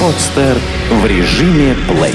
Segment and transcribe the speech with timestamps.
[0.00, 0.56] Подстер
[0.90, 2.14] в режиме плей.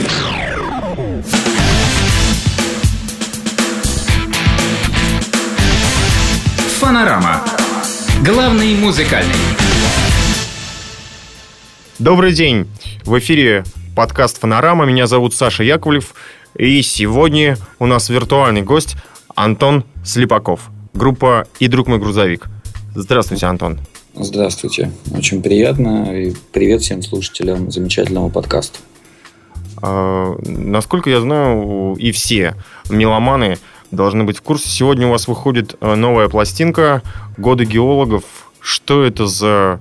[6.80, 7.42] Фанорама.
[8.26, 9.36] Главный музыкальный.
[12.00, 12.68] Добрый день.
[13.04, 13.64] В эфире
[13.96, 14.86] подкаст «Фанорама».
[14.86, 16.16] Меня зовут Саша Яковлев.
[16.58, 18.96] И сегодня у нас виртуальный гость
[19.36, 20.62] Антон Слепаков.
[20.94, 22.48] Группа «И друг мой грузовик».
[22.96, 23.80] Здравствуйте, Антон.
[24.14, 24.91] Здравствуйте.
[25.15, 26.14] Очень приятно.
[26.14, 28.79] И привет всем слушателям замечательного подкаста.
[29.82, 32.56] А, насколько я знаю, и все
[32.89, 33.58] меломаны
[33.89, 34.67] должны быть в курсе.
[34.67, 37.02] Сегодня у вас выходит э, новая пластинка
[37.38, 38.23] «Годы геологов».
[38.59, 39.80] Что это за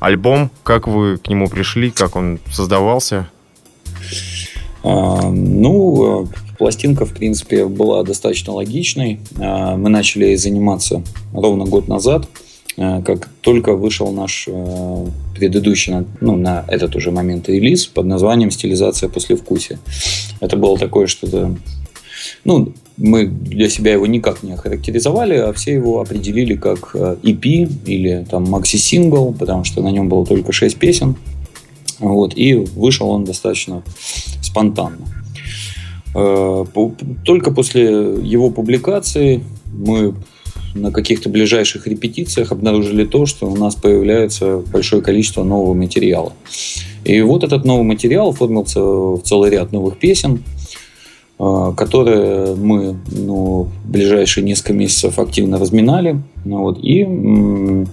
[0.00, 0.50] альбом?
[0.64, 1.90] Как вы к нему пришли?
[1.90, 3.30] Как он создавался?
[4.84, 9.20] А, ну, э, пластинка, в принципе, была достаточно логичной.
[9.40, 12.28] А, мы начали заниматься ровно год назад–
[12.76, 19.08] как только вышел наш э, предыдущий, ну, на этот уже момент релиз под названием «Стилизация
[19.08, 19.78] послевкусия».
[20.40, 21.54] Это было такое что-то...
[22.44, 27.68] Ну, мы для себя его никак не охарактеризовали, а все его определили как EP э,
[27.84, 31.16] или там макси-сингл, потому что на нем было только 6 песен.
[31.98, 33.82] Вот, и вышел он достаточно
[34.40, 35.06] спонтанно.
[37.24, 40.14] Только после его публикации мы
[40.74, 46.32] на каких-то ближайших репетициях обнаружили то, что у нас появляется большое количество нового материала.
[47.04, 50.42] И вот этот новый материал оформился в целый ряд новых песен,
[51.38, 57.88] а, которые мы ну, в ближайшие несколько месяцев активно разминали ну, вот, и м-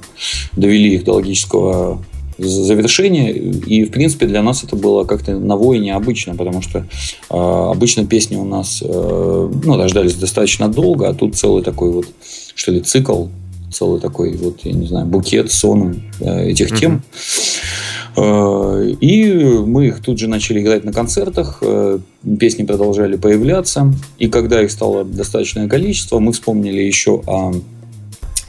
[0.56, 2.00] довели их до логического
[2.38, 3.34] завершение.
[3.34, 6.84] И, в принципе, для нас это было как-то ново и необычно, потому что э,
[7.30, 12.06] обычно песни у нас э, ну, рождались достаточно долго, а тут целый такой вот,
[12.60, 13.28] что ли, цикл,
[13.72, 17.02] целый такой вот, я не знаю, букет, сон этих тем.
[18.18, 19.34] Э, и
[19.66, 22.00] мы их тут же начали играть на концертах, э,
[22.38, 23.94] песни продолжали появляться.
[24.18, 27.54] И когда их стало достаточное количество, мы вспомнили еще о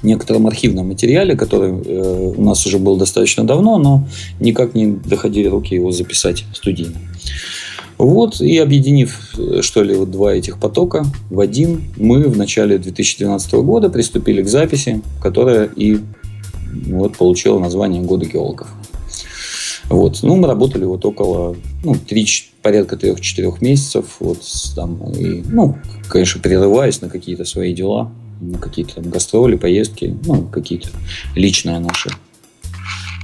[0.02, 4.08] некотором архивном материале, который э, у нас уже был достаточно давно, но
[4.40, 6.96] никак не доходили руки его записать студийно.
[8.00, 13.52] Вот, и объединив, что ли, вот два этих потока в один, мы в начале 2012
[13.56, 15.98] года приступили к записи, которая и
[16.86, 18.68] вот получила название «Годы геологов».
[19.90, 20.20] Вот.
[20.22, 22.26] Ну, мы работали вот около, ну, 3,
[22.62, 24.38] порядка трех-четырех месяцев, вот,
[24.74, 25.76] там, и, ну,
[26.08, 30.88] конечно, прерываясь на какие-то свои дела, на какие-то там гастроли, поездки, ну, какие-то
[31.36, 32.08] личные наши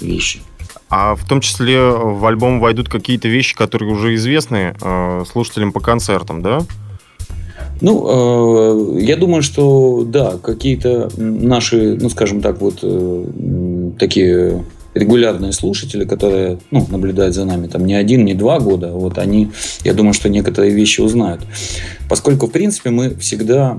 [0.03, 0.41] вещи.
[0.89, 5.81] А в том числе в альбом войдут какие-то вещи, которые уже известны э, слушателям по
[5.81, 6.63] концертам, да?
[7.81, 13.25] Ну, э, я думаю, что да, какие-то наши, ну, скажем так, вот э,
[13.99, 14.65] такие
[14.97, 19.51] регулярные слушатели, которые ну, наблюдают за нами там не один, не два года, вот они,
[19.85, 21.43] я думаю, что некоторые вещи узнают.
[22.09, 23.79] Поскольку, в принципе, мы всегда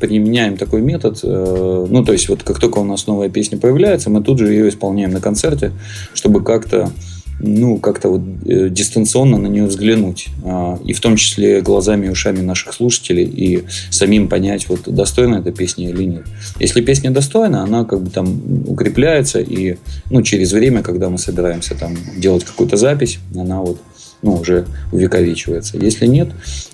[0.00, 4.08] применяем такой метод, э, ну, то есть, вот как только у нас новая песня появляется,
[4.08, 5.72] мы тут же ее исполняем на концерте,
[6.14, 6.92] чтобы как-то
[7.42, 10.28] ну, как-то вот э, дистанционно на нее взглянуть.
[10.44, 15.36] А, и в том числе глазами и ушами наших слушателей и самим понять, вот достойна
[15.36, 16.24] эта песня или нет.
[16.60, 19.76] Если песня достойна, она как бы там укрепляется и,
[20.10, 23.78] ну, через время, когда мы собираемся там делать какую-то запись, она вот
[24.22, 25.76] ну, уже увековечивается.
[25.78, 26.30] Если нет,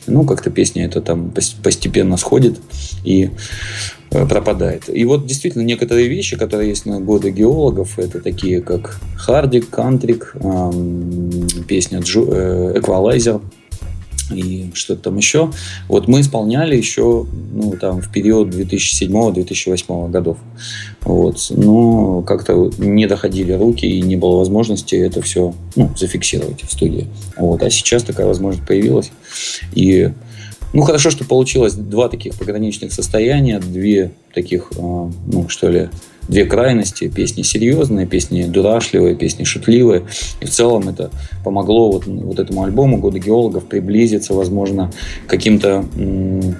[0.06, 1.32] ну, как-то песня это там
[1.62, 2.58] постепенно сходит
[3.04, 3.30] и
[4.10, 4.88] Э, пропадает.
[4.88, 10.34] И вот действительно некоторые вещи, которые есть на годы геологов, это такие как Хардик, Кантрик,
[10.40, 13.40] эм, песня Эквалайзер
[14.30, 15.50] и что-то там еще.
[15.88, 20.38] Вот мы исполняли еще ну, там, в период 2007-2008 годов.
[21.02, 21.46] Вот.
[21.50, 27.06] Но как-то не доходили руки и не было возможности это все ну, зафиксировать в студии.
[27.36, 27.62] Вот.
[27.62, 29.10] А сейчас такая возможность появилась.
[29.72, 30.10] И
[30.72, 35.88] ну, хорошо, что получилось два таких пограничных состояния, две таких, э, ну, что ли,
[36.28, 37.08] две крайности.
[37.08, 40.06] Песни серьезные, песни дурашливые, песни шутливые.
[40.40, 41.10] И в целом это
[41.44, 44.92] помогло вот, вот этому альбому «Годы геологов» приблизиться, возможно,
[45.26, 46.56] к каким-то м-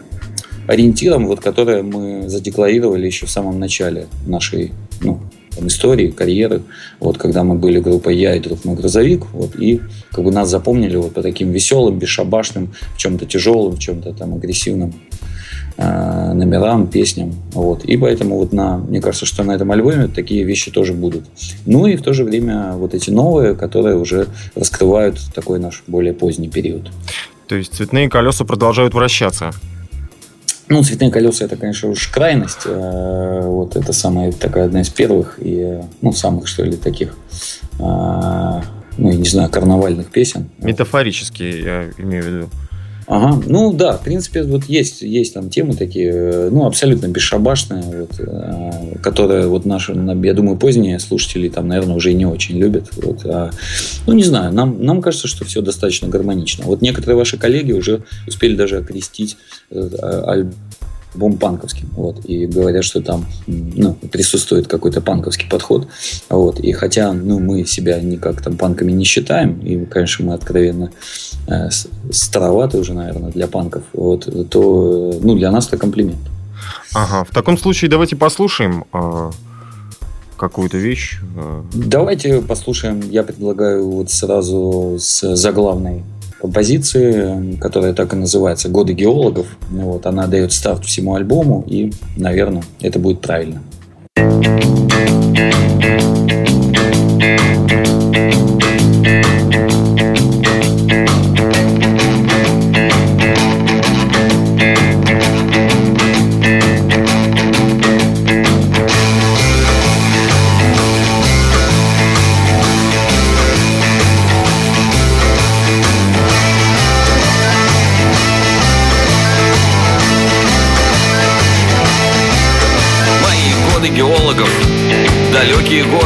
[0.67, 5.21] ориентирам, вот, которые мы задекларировали еще в самом начале нашей ну,
[5.55, 6.63] там, истории, карьеры.
[7.01, 9.81] Вот когда мы были группой «Я» и «Друг мой грузовик», вот, и
[10.11, 14.35] как бы нас запомнили вот по таким веселым, бесшабашным, в чем-то тяжелым, в чем-то там
[14.35, 14.95] агрессивным
[15.79, 17.35] номерам, песням.
[17.53, 17.85] Вот.
[17.85, 21.25] И поэтому вот на, мне кажется, что на этом альбоме такие вещи тоже будут.
[21.67, 24.27] Ну и в то же время вот эти новые, которые уже
[24.57, 26.91] раскрывают такой наш более поздний период.
[27.47, 29.53] То есть цветные колеса продолжают вращаться?
[30.69, 32.67] Ну, цветные колеса это, конечно, уж крайность.
[32.67, 37.17] Э, вот это самая такая одна из первых и, ну, самых, что ли, таких,
[37.79, 37.83] э,
[38.99, 40.51] ну, я не знаю, карнавальных песен.
[40.59, 42.49] Метафорически, я имею в виду.
[43.09, 47.83] Ага, ну да, в принципе, вот есть, есть там темы такие, э, ну, абсолютно бесшабашные,
[47.83, 52.91] вот, э, которые вот наши, я думаю, поздние слушатели там, наверное, уже не очень любят.
[52.97, 53.51] Вот, а,
[54.07, 56.67] ну, не знаю, нам, нам кажется, что все достаточно гармонично.
[56.67, 59.39] Вот некоторые ваши коллеги уже успели даже окрестить
[59.71, 59.89] э,
[60.27, 60.53] альбом
[61.15, 61.89] альбом панковским.
[61.97, 65.89] Вот, и говорят, что там ну, присутствует какой-то панковский подход.
[66.29, 70.91] Вот, и хотя ну, мы себя никак там панками не считаем, и, конечно, мы откровенно
[71.47, 71.71] э,
[72.11, 76.21] староваты уже, наверное, для панков, вот, то ну, для нас это комплимент.
[76.95, 79.31] Ага, в таком случае давайте послушаем э,
[80.37, 81.19] какую-то вещь.
[81.37, 81.63] Э.
[81.73, 86.05] Давайте послушаем, я предлагаю вот сразу с заглавной
[86.41, 89.47] композиции, которая так и называется «Годы геологов».
[89.71, 93.61] Вот, она дает старт всему альбому, и, наверное, это будет правильно.
[97.69, 98.08] далекие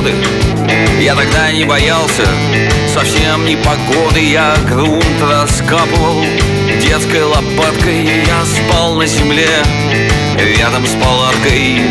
[0.03, 0.15] годы
[1.01, 2.27] Я тогда не боялся
[2.89, 4.21] совсем ни погоды.
[4.21, 6.25] Я грунт раскапывал
[6.81, 8.25] детской лопаткой.
[8.27, 9.49] Я спал на земле
[10.39, 11.83] рядом с палаткой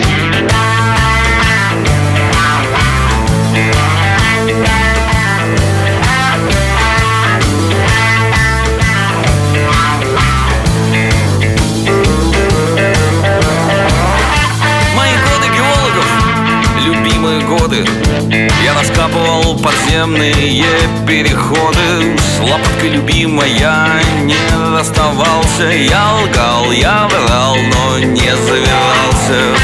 [20.11, 20.63] подземные
[21.07, 22.17] переходы.
[22.17, 22.39] С
[22.89, 24.35] любимая не
[24.75, 25.63] расставался.
[25.63, 29.61] Я лгал, я врал, но не завирался.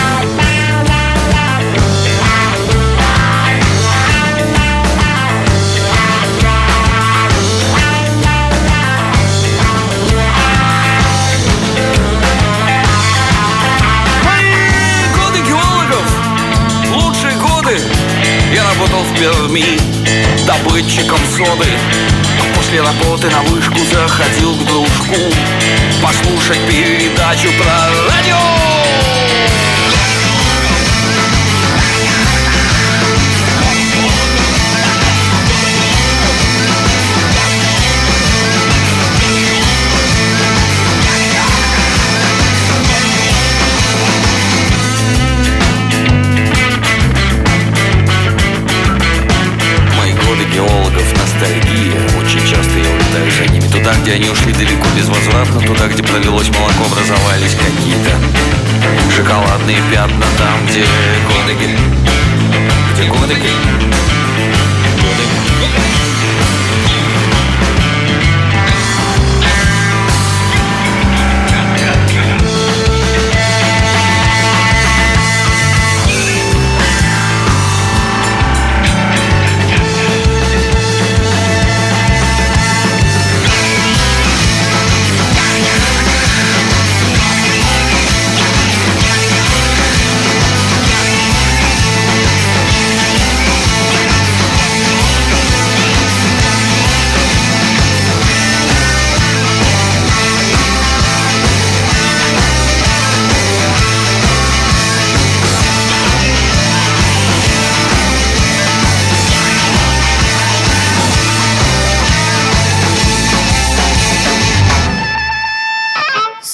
[18.77, 19.87] Работал в Перми
[20.77, 21.65] добытчиком соды
[22.56, 25.15] После работы на вышку заходил к дружку
[26.01, 28.76] Послушать передачу про радио
[54.07, 58.12] где они ушли далеко безвозвратно Туда, где пролилось молоко, образовались какие-то
[59.13, 60.86] Шоколадные пятна Там, где
[61.27, 61.54] годы
[62.94, 63.36] Где годы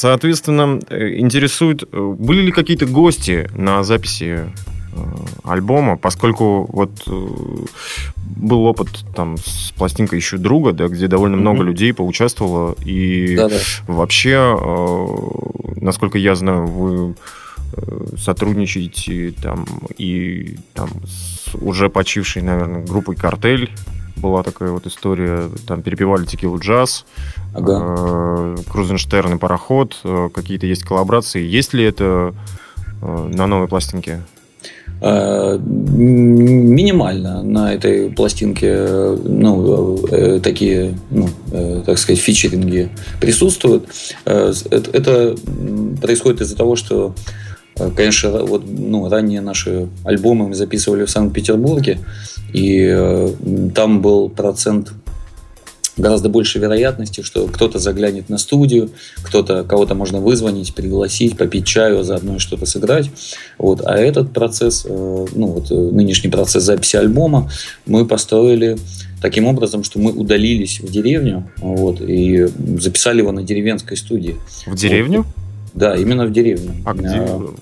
[0.04, 4.98] Соответственно, э, интересует, э, были ли какие-то гости на записи э,
[5.46, 6.92] альбома, поскольку вот
[8.36, 11.40] был опыт там с пластинкой еще друга, да, где довольно mm-hmm.
[11.40, 13.56] много людей поучаствовало, и Да-да.
[13.88, 14.60] вообще,
[15.78, 17.16] насколько я знаю, вы
[18.18, 19.66] сотрудничаете там
[19.98, 23.70] и там с уже почившей, наверное, группой «Картель»,
[24.16, 27.06] была такая вот история, там перепевали текилу джаз,
[27.54, 27.96] ага.
[27.98, 31.42] э, Крузенштерн и пароход, э, какие-то есть коллаборации.
[31.42, 32.34] Есть ли это
[33.02, 34.22] э, на новой пластинке?
[35.02, 42.90] Э, минимально на этой пластинке ну, э, такие, ну, э, так сказать, фичеринги
[43.20, 43.90] присутствуют.
[44.24, 45.36] Это
[46.02, 47.14] происходит из-за того, что
[47.96, 52.00] Конечно, вот, ну, ранее наши альбомы мы записывали в Санкт-Петербурге,
[52.54, 53.32] и
[53.74, 54.94] там был процент
[55.98, 62.00] гораздо больше вероятности, что кто-то заглянет на студию, кто-то, кого-то можно вызвонить, пригласить, попить чаю,
[62.00, 63.10] а заодно что-то сыграть.
[63.58, 63.82] Вот.
[63.86, 67.52] А этот процесс, э, ну вот э, нынешний процесс записи альбома
[67.86, 68.78] мы построили
[69.22, 72.48] таким образом, что мы удалились в деревню вот, и
[72.80, 74.36] записали его на деревенской студии.
[74.66, 75.24] В деревню?
[75.24, 75.43] Вот.
[75.74, 76.72] Да, именно в деревню.
[76.86, 77.08] А где?
[77.08, 77.54] А,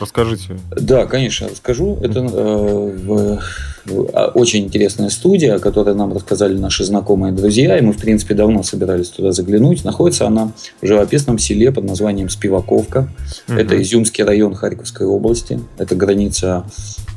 [0.00, 0.58] Расскажите.
[0.70, 1.98] Да, конечно, расскажу.
[2.02, 3.40] Это э, в,
[3.84, 8.34] в, очень интересная студия, о которой нам рассказали наши знакомые друзья, и мы, в принципе,
[8.34, 9.84] давно собирались туда заглянуть.
[9.84, 13.08] Находится она в живописном селе под названием Спиваковка.
[13.48, 13.56] Угу.
[13.56, 15.60] Это Изюмский район Харьковской области.
[15.78, 16.64] Это граница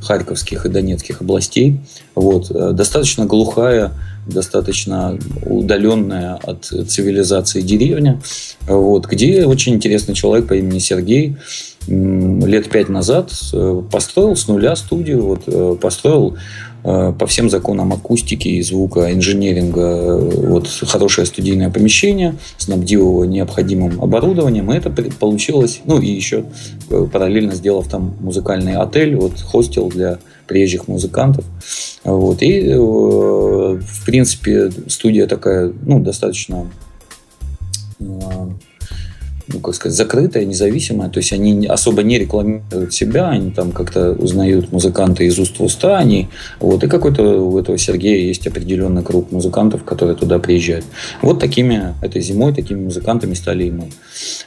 [0.03, 1.79] Харьковских и Донецких областей.
[2.13, 2.51] Вот.
[2.51, 3.91] Э, достаточно глухая
[4.27, 8.21] достаточно удаленная от цивилизации деревня,
[8.67, 11.37] вот, где очень интересный человек по имени Сергей
[11.87, 16.37] лет пять назад э, построил с нуля студию, вот, э, построил
[16.83, 24.01] э, по всем законам акустики и звука, инженеринга, вот, хорошее студийное помещение, снабдил его необходимым
[24.01, 26.45] оборудованием, и это получилось, ну и еще
[26.89, 31.45] параллельно сделав там музыкальный отель, вот, хостел для приезжих музыкантов.
[32.03, 32.41] Вот.
[32.41, 36.69] И, э, в принципе, студия такая, ну, достаточно
[37.99, 38.05] э,
[39.47, 41.09] ну, как сказать, закрытая, независимая.
[41.09, 45.63] То есть они особо не рекламируют себя, они там как-то узнают музыканты из уст в
[45.63, 45.97] уста.
[45.97, 46.27] Они,
[46.59, 50.85] вот, и какой-то у этого Сергея есть определенный круг музыкантов, которые туда приезжают.
[51.21, 53.89] Вот такими, этой зимой, такими музыкантами стали и мы.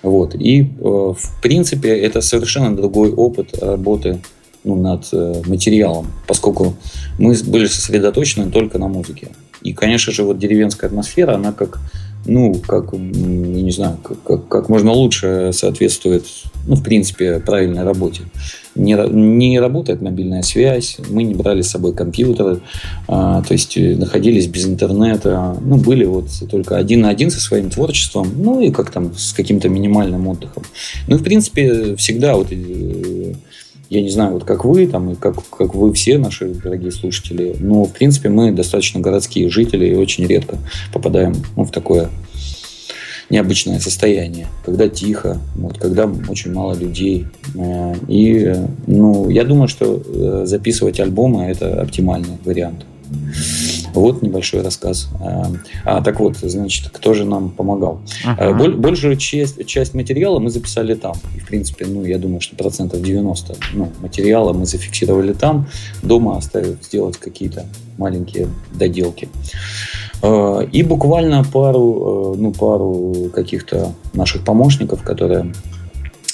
[0.03, 0.35] Вот.
[0.35, 4.21] И, э, в принципе, это совершенно другой опыт работы
[4.65, 6.75] ну, над э, материалом, поскольку
[7.19, 9.29] мы были сосредоточены только на музыке.
[9.63, 11.81] И, конечно же, вот деревенская атмосфера, она как,
[12.25, 16.27] ну, как, я не знаю, как, как, как можно лучше соответствует,
[16.67, 18.23] ну, в принципе, правильной работе.
[18.75, 22.61] Не, не работает мобильная связь, мы не брали с собой компьютеры,
[23.09, 27.41] а, то есть э, находились без интернета, ну, были вот только один на один со
[27.41, 30.63] своим творчеством, ну, и как там, с каким-то минимальным отдыхом.
[31.09, 33.35] Ну, в принципе, всегда вот э,
[33.91, 37.57] я не знаю, вот как вы, там, и как, как вы все, наши дорогие слушатели,
[37.59, 40.59] но, в принципе, мы достаточно городские жители и очень редко
[40.93, 42.09] попадаем ну, в такое
[43.31, 47.27] необычное состояние, когда тихо, вот, когда очень мало людей.
[47.57, 48.55] Э, и,
[48.87, 52.87] ну, я думаю, что э, записывать альбомы– это оптимальный вариант.
[53.95, 55.09] Вот небольшой рассказ.
[55.21, 55.51] А,
[55.85, 58.01] а так вот, значит, кто же нам помогал?
[58.25, 58.77] Uh-huh.
[58.77, 61.15] Большую часть, часть материала мы записали там.
[61.37, 65.67] И, в принципе, ну, я думаю, что процентов 90 ну, материала мы зафиксировали там.
[66.03, 67.67] Дома оставив сделать какие-то
[67.99, 69.29] маленькие доделки.
[70.23, 75.53] А, и буквально пару, ну, пару каких-то наших помощников, которые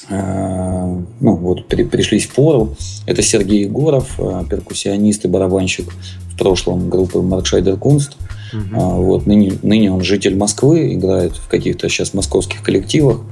[0.08, 2.76] ну, вот при, пришлись в пору.
[3.06, 5.92] Это Сергей Егоров, перкуссионист и барабанщик
[6.32, 8.16] в прошлом группы Маркшайдер Кунст.
[8.52, 8.80] Угу.
[8.80, 13.22] Вот, ныне, ныне он житель Москвы, играет в каких-то сейчас московских коллективах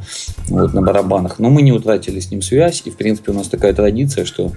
[0.49, 1.39] вот, на барабанах.
[1.39, 2.83] Но мы не утратили с ним связь.
[2.85, 4.51] И, в принципе, у нас такая традиция, что,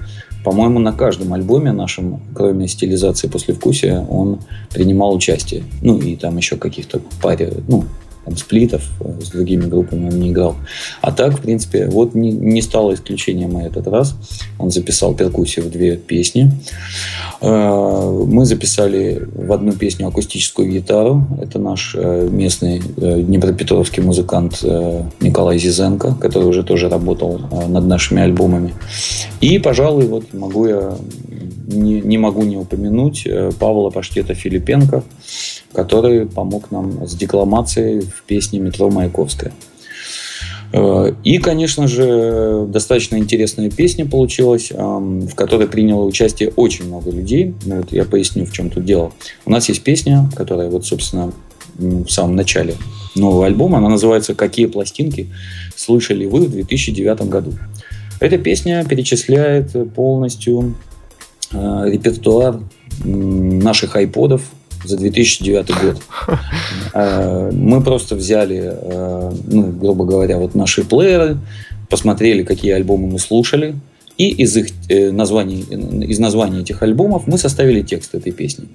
[0.43, 4.39] по-моему, на каждом альбоме нашем, кроме стилизации после вкусия, он
[4.73, 5.63] принимал участие.
[5.81, 7.85] Ну, и там еще каких-то паре, ну,
[8.27, 10.57] там, сплитов э, с другими группами он не играл.
[11.01, 14.15] А так, в принципе, вот не, не стало исключением и этот раз.
[14.59, 16.51] Он записал перкуссию в две песни.
[17.41, 21.25] Э, мы записали в одну песню акустическую гитару.
[21.41, 24.63] Это наш э, местный днепропетровский музыкант
[25.21, 28.73] Николай Зизенко, который уже тоже работал над нашими альбомами.
[29.39, 30.97] И, пожалуй, вот могу я
[31.67, 33.27] не, не могу не упомянуть
[33.59, 35.03] Павла Паштета Филипенко,
[35.73, 39.51] который помог нам с декламацией в песне «Метро Маяковская».
[40.73, 47.53] Э, и, конечно же, достаточно интересная песня получилась, в которой приняло участие очень много людей.
[47.65, 49.13] Вот я поясню, в чем тут дело.
[49.45, 51.31] У нас есть песня, которая вот, собственно,
[51.77, 52.75] в самом начале
[53.15, 53.77] нового альбома.
[53.77, 55.27] Она называется «Какие пластинки
[55.75, 57.53] слышали вы в 2009 году?».
[58.19, 60.96] Эта песня перечисляет полностью э,
[61.51, 62.59] репертуар
[63.03, 64.41] наших айподов,
[64.83, 66.01] за 2009 год.
[66.93, 71.37] Э, мы просто взяли, э, ну, грубо говоря, вот наши плееры,
[71.89, 73.75] посмотрели, какие альбомы мы слушали,
[74.17, 75.61] и из их э, названий,
[76.07, 78.65] из названий этих альбомов мы составили текст этой песни.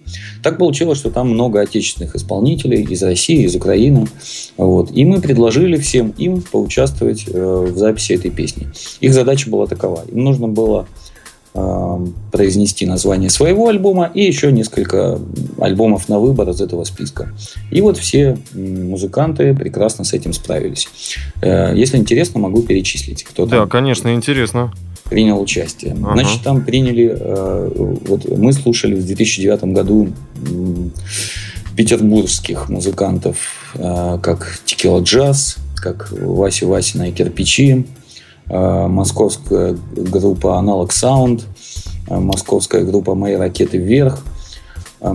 [0.43, 4.07] Так получилось, что там много отечественных исполнителей из России, из Украины.
[4.57, 4.93] Вот.
[4.93, 8.69] И мы предложили всем им поучаствовать в записи этой песни.
[9.01, 10.05] Их задача была такова.
[10.13, 10.87] Им нужно было
[11.53, 15.19] произнести название своего альбома и еще несколько
[15.61, 17.29] альбомов на выбор из этого списка.
[17.71, 20.89] И вот все музыканты прекрасно с этим справились.
[21.43, 23.69] Э, если интересно, могу перечислить, кто да, там.
[23.69, 24.73] конечно, интересно.
[25.11, 25.93] Принял участие.
[25.93, 26.13] Ага.
[26.15, 27.71] Значит, там приняли, э,
[28.07, 30.09] вот мы слушали в 2009 году
[31.77, 33.37] петербургских музыкантов,
[33.75, 37.85] э, как Текила Джаз, как Вася Васина и Кирпичи,
[38.49, 41.43] московская группа Analog Sound,
[42.09, 44.23] э, московская группа «Мои ракеты вверх»,
[45.01, 45.15] э,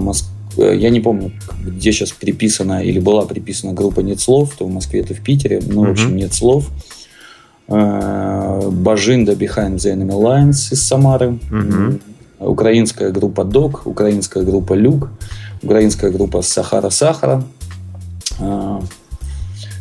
[0.58, 5.04] я не помню, где сейчас приписана или была приписана группа «Нет слов», то в Москве,
[5.04, 6.70] то в Питере, но, в общем, «Нет слов».
[7.68, 11.38] Бажинда Behind the Enemy Lines из Самары,
[12.40, 15.10] украинская группа Док, украинская группа Люк,
[15.62, 17.44] украинская группа Сахара Сахара,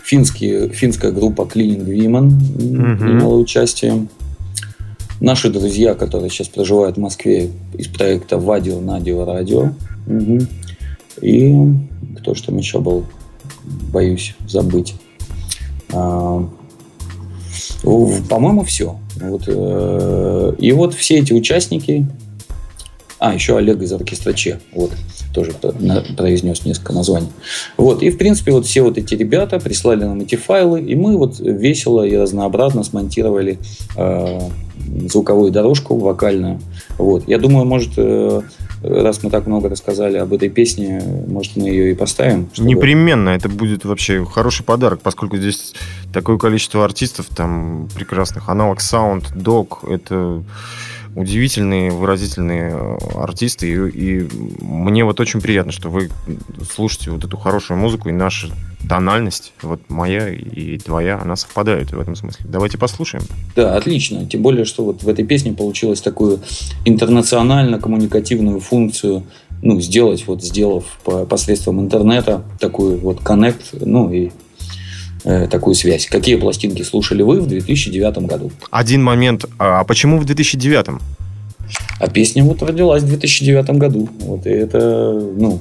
[0.06, 3.04] Финские, финская группа Cleaning Women угу.
[3.04, 4.06] приняла участие.
[5.20, 9.72] Наши друзья, которые сейчас проживают в Москве из проекта Вадио Надио Радио.
[10.06, 10.46] Угу.
[11.22, 11.54] И
[12.18, 13.04] кто что там еще был,
[13.92, 14.94] боюсь забыть.
[15.92, 16.48] А,
[17.82, 19.00] по-моему, все.
[19.16, 22.06] Вот, э, и вот все эти участники,
[23.18, 24.60] а, еще Олег из оркестра Че.
[24.72, 24.92] Вот
[25.36, 25.52] тоже
[26.16, 27.28] произнес несколько названий.
[27.76, 31.18] Вот, и, в принципе, вот все вот эти ребята прислали нам эти файлы, и мы
[31.18, 33.58] вот весело и разнообразно смонтировали
[33.96, 34.40] э,
[35.10, 36.58] звуковую дорожку вокальную.
[36.96, 37.28] Вот.
[37.28, 38.40] Я думаю, может, э,
[38.82, 42.48] раз мы так много рассказали об этой песне, может, мы ее и поставим?
[42.54, 42.70] Чтобы...
[42.70, 43.28] Непременно.
[43.28, 45.74] Это будет вообще хороший подарок, поскольку здесь
[46.14, 48.48] такое количество артистов, там, прекрасных.
[48.48, 50.42] Аналог Sound, Dog, это
[51.16, 53.68] удивительные, выразительные э, артисты.
[53.68, 54.28] И, и
[54.60, 56.10] мне вот очень приятно, что вы
[56.70, 58.50] слушаете вот эту хорошую музыку, и наша
[58.88, 62.44] тональность, вот моя и твоя, она совпадает в этом смысле.
[62.48, 63.24] Давайте послушаем.
[63.56, 64.26] Да, отлично.
[64.26, 66.40] Тем более, что вот в этой песне получилось такую
[66.84, 69.24] интернационально-коммуникативную функцию
[69.62, 74.30] ну, сделать, вот сделав по, посредством интернета такую вот коннект, ну и
[75.26, 76.06] Э, такую связь.
[76.06, 78.52] Какие пластинки слушали вы в 2009 году?
[78.70, 79.44] Один момент.
[79.58, 80.86] А почему в 2009?
[81.98, 84.08] А песня вот родилась в 2009 году.
[84.20, 85.60] Вот, и это, ну,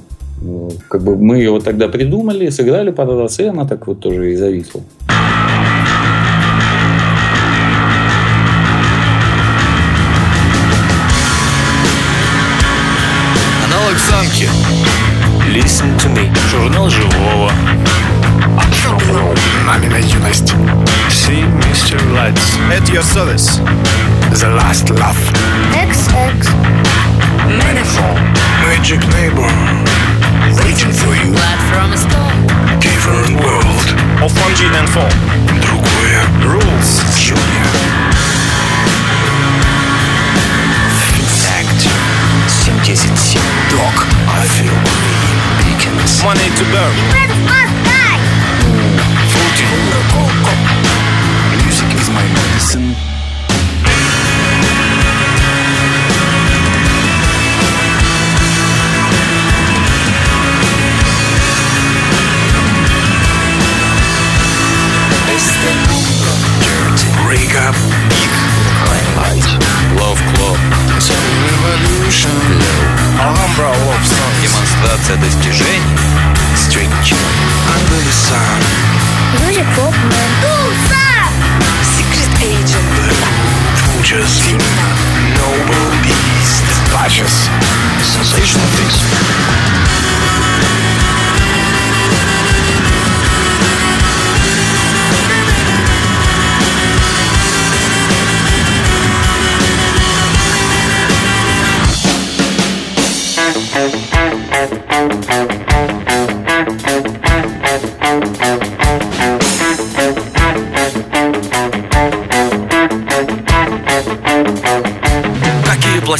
[0.88, 4.36] как бы мы ее вот тогда придумали, сыграли раз, и она так вот тоже и
[4.36, 4.82] зависла.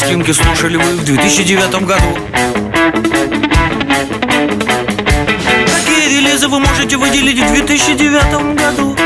[0.06, 2.16] Пластинки слушали вы в 2009 году?
[5.66, 8.96] Какие релизы вы можете выделить в 2009 году?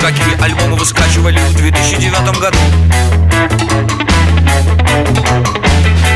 [0.00, 2.58] Какие альбомы вы скачивали в 2009 году?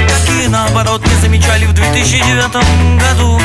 [0.08, 3.40] Какие, наоборот, не замечали в 2009 году?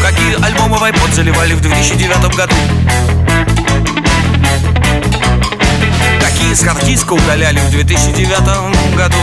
[0.00, 2.54] Какие альбомы в iPod заливали в 2009 году?
[6.36, 9.16] Какие с хардиска удаляли в 2009 году?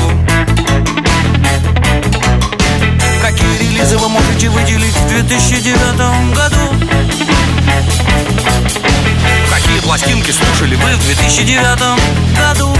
[3.21, 6.75] Какие релизы вы можете выделить в 2009 году?
[9.47, 11.79] Какие пластинки слушали вы в 2009
[12.35, 12.75] году?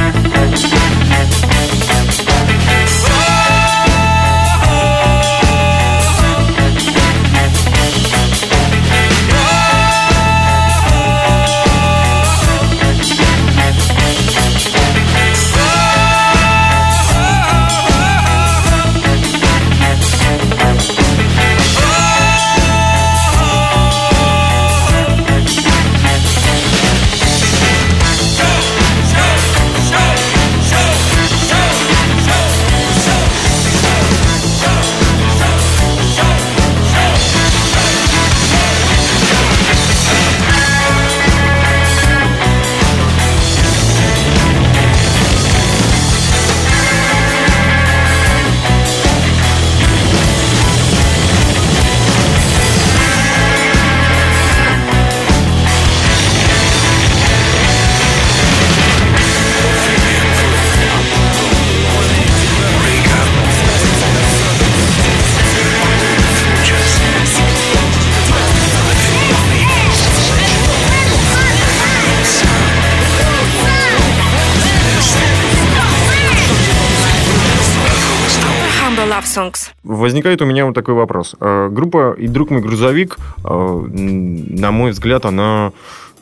[79.43, 79.71] Songs.
[79.83, 81.35] Возникает у меня вот такой вопрос.
[81.39, 85.71] Э, группа «И друг мой грузовик», э, на мой взгляд, она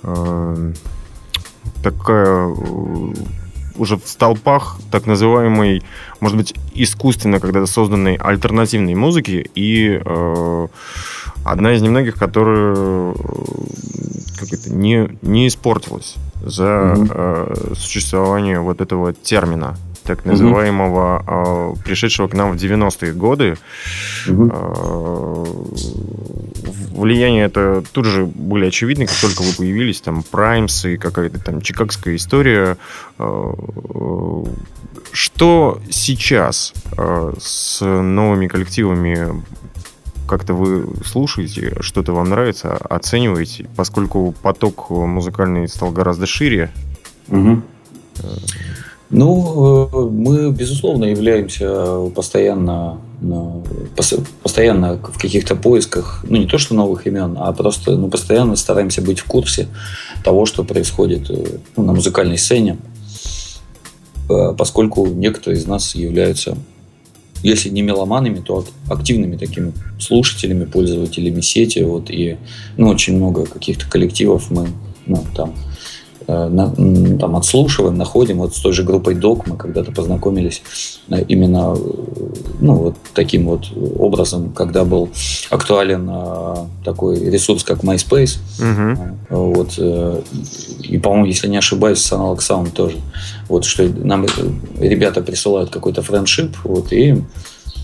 [0.03, 0.73] э,
[1.83, 2.55] такая
[3.77, 5.81] уже в столпах так называемой,
[6.19, 10.67] может быть, искусственно когда-то созданной альтернативной музыки и э,
[11.45, 13.13] одна из немногих, которая
[14.39, 17.11] как это, не, не испортилась за mm-hmm.
[17.13, 21.79] э, существование вот этого термина так называемого, угу.
[21.79, 23.57] э, пришедшего к нам в 90-е годы.
[24.27, 24.51] Угу.
[24.53, 25.45] Э,
[26.93, 31.61] влияние это тут же были очевидны, как только вы появились, там, Праймс и какая-то там
[31.61, 32.77] чикагская история.
[33.19, 33.53] Э,
[35.11, 39.43] что сейчас э, с новыми коллективами
[40.27, 46.71] как-то вы слушаете, что-то вам нравится, оцениваете, поскольку поток музыкальный стал гораздо шире.
[47.27, 47.61] Угу.
[49.11, 52.97] Ну, э, мы, безусловно, являемся постоянно,
[54.41, 59.01] постоянно в каких-то поисках, ну, не то что новых имен, а просто ну, постоянно стараемся
[59.01, 59.67] быть в курсе
[60.23, 62.77] того, что происходит э, ну, на музыкальной сцене,
[64.29, 66.57] э, поскольку некоторые из нас являются,
[67.43, 72.37] если не меломанами, то активными такими слушателями, пользователями сети, вот, и
[72.77, 74.69] ну, очень много каких-то коллективов мы
[75.05, 75.70] ну, там Э,
[76.49, 78.37] на, там отслушиваем, находим.
[78.37, 80.61] Вот с той же группой Док мы когда-то познакомились
[81.09, 81.93] э, именно э,
[82.59, 83.65] ну, вот таким вот
[83.97, 85.09] образом, когда был
[85.49, 86.11] актуален
[86.83, 88.37] такой ресурс, как MySpace.
[88.59, 89.37] Угу.
[89.37, 89.79] Вот,
[90.83, 92.97] и, по-моему, если не ошибаюсь, Analog Sound тоже.
[93.47, 94.25] Вот что нам
[94.79, 97.21] ребята присылают какой-то френдшип, вот, и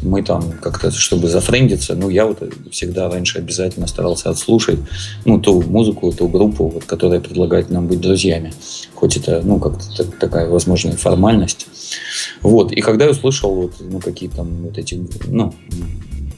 [0.02, 4.80] мы там как-то, чтобы зафрендиться, ну, я вот всегда раньше обязательно старался отслушать,
[5.26, 8.54] ну, ту музыку, ту группу, вот, которая предлагает нам быть друзьями.
[8.94, 11.68] Хоть это, ну, как-то такая возможная формальность.
[12.42, 15.54] Вот, и когда я услышал вот, ну, какие там вот эти, ну,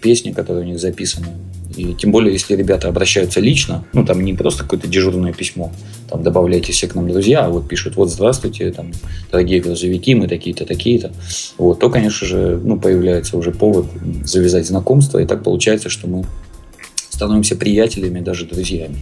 [0.02, 1.28] песни, которые у них записаны,
[1.76, 5.72] и тем более, если ребята обращаются лично, ну, там не просто какое-то дежурное письмо,
[6.10, 8.92] там, добавляйте все к нам друзья, а вот пишут, вот, здравствуйте, там,
[9.32, 11.12] дорогие грузовики, мы такие-то, такие-то,
[11.58, 13.86] вот, то, конечно же, ну, появляется уже повод
[14.24, 16.26] завязать знакомство, и так получается, что мы
[17.10, 18.98] становимся приятелями, даже друзьями.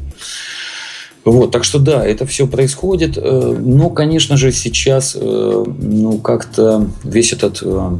[1.23, 3.17] Вот, так что да, это все происходит.
[3.17, 7.97] Э, но, конечно же, сейчас э, ну, как-то весь этот э,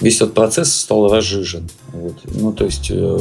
[0.00, 1.68] весь этот процесс стал разжижен.
[1.92, 2.14] Вот.
[2.34, 3.18] Ну, то есть э,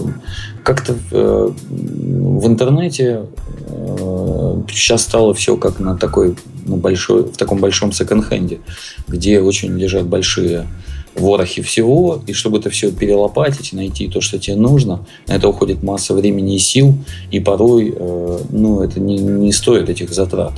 [0.63, 3.25] как-то э, в интернете
[3.67, 8.59] э, сейчас стало все как на такой ну, большой, в таком большом секонд-хенде,
[9.07, 10.67] где очень лежат большие
[11.15, 15.83] ворохи всего, и чтобы это все перелопатить, найти то, что тебе нужно, на это уходит
[15.83, 16.95] масса времени и сил,
[17.31, 20.53] и порой э, ну, это не, не стоит этих затрат.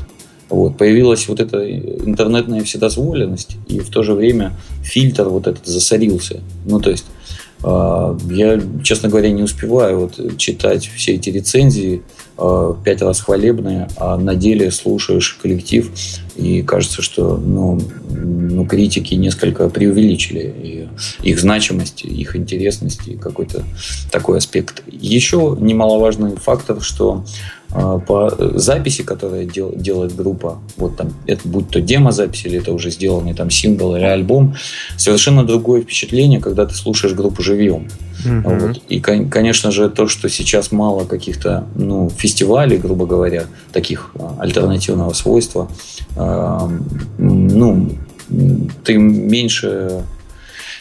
[0.49, 0.77] Вот.
[0.77, 4.53] Появилась вот эта интернетная вседозволенность, и в то же время
[4.83, 6.41] фильтр вот этот засорился.
[6.65, 7.05] Ну, то есть
[7.63, 12.03] а, я, честно говоря, не успеваю вот читать все эти рецензии,
[12.37, 15.89] а, пять раз хвалебные, а на деле слушаешь коллектив,
[16.35, 20.87] и кажется, что ну, ну, критики несколько преувеличили
[21.23, 23.63] и их значимость, их интересность и какой-то
[24.11, 24.83] такой аспект.
[24.87, 27.25] Еще немаловажный фактор, что
[27.75, 32.89] по записи, которые дел, делает группа, вот там, это будь то демо-запись или это уже
[32.89, 34.55] сделанный там сингл или альбом,
[34.97, 37.89] совершенно другое впечатление, когда ты слушаешь группу живьем.
[38.25, 38.49] Угу.
[38.49, 38.81] Вот.
[38.87, 45.13] И, конечно же, то, что сейчас мало каких-то ну, фестивалей, грубо говоря, таких а, альтернативного
[45.13, 45.69] свойства,
[46.15, 46.59] э,
[47.17, 47.89] ну,
[48.83, 50.03] ты меньше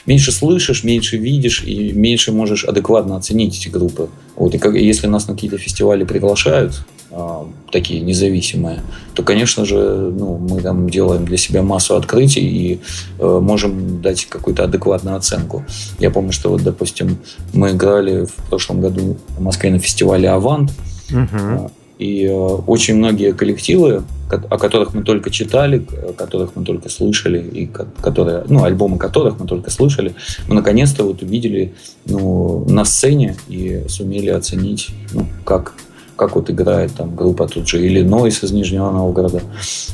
[0.06, 4.08] меньше слышишь, меньше видишь и меньше можешь адекватно оценить эти группы.
[4.36, 8.80] Вот, и как, если нас на какие-то фестивали приглашают, а, такие независимые,
[9.14, 12.80] то, конечно же, ну, мы там делаем для себя массу открытий и
[13.20, 15.64] э, можем дать какую-то адекватную оценку.
[16.00, 17.18] Я помню, что вот, допустим,
[17.52, 20.72] мы играли в прошлом году в Москве на фестивале «Авант»,
[21.12, 21.70] угу.
[21.98, 27.66] И э, очень многие коллективы, о которых мы только читали, которых мы только слышали, и
[27.66, 30.14] которые, ну, альбомы которых мы только слышали,
[30.48, 31.74] мы наконец-то вот увидели
[32.06, 35.74] ну, на сцене и сумели оценить, ну, как,
[36.16, 39.42] как вот играет там группа тут же, или Нойс из Нижнего Новгорода,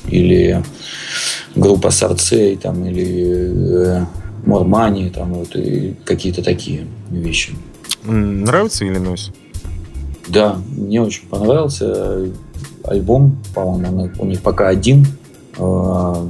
[0.09, 0.63] или
[1.55, 4.05] группа Сарцей, там, или э,
[4.47, 7.53] Мормани, там, вот, и какие-то такие вещи.
[8.05, 9.31] Нравится или Нойс?
[10.29, 12.31] Да, мне очень понравился
[12.85, 15.07] альбом, по-моему, у них пока один.
[15.59, 16.27] А,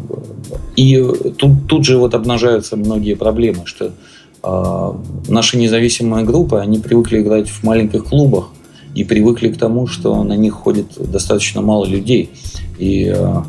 [0.76, 1.03] и
[1.37, 3.92] тут, тут же вот обнажаются многие проблемы, что
[4.42, 4.96] а,
[5.29, 8.48] наши независимые группы, они привыкли играть в маленьких клубах
[8.94, 12.31] и привыкли к тому, что на них ходит достаточно мало людей.
[12.79, 13.44] И а,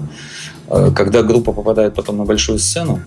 [0.96, 3.00] когда группа попадает потом на большую сцену,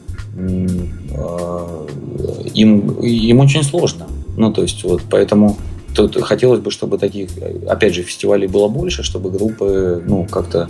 [2.54, 4.06] им, им очень сложно.
[4.36, 5.56] Ну, то есть, вот, поэтому
[5.94, 7.30] Тут хотелось бы, чтобы таких,
[7.68, 10.68] опять же, фестивалей было больше, чтобы группы, ну, как-то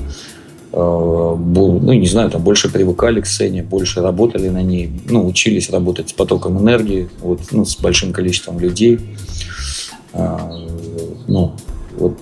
[0.73, 5.71] э, ну, не знаю, там больше привыкали к сцене, больше работали на ней, ну, учились
[5.71, 9.01] работать с потоком энергии, вот, ну, с большим количеством людей.
[10.13, 10.51] А,
[11.27, 11.55] ну,
[11.97, 12.19] вот,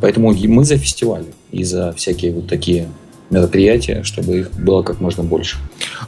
[0.00, 2.88] поэтому мы за фестивали и за всякие вот такие
[3.30, 5.58] мероприятия, чтобы их было как можно больше.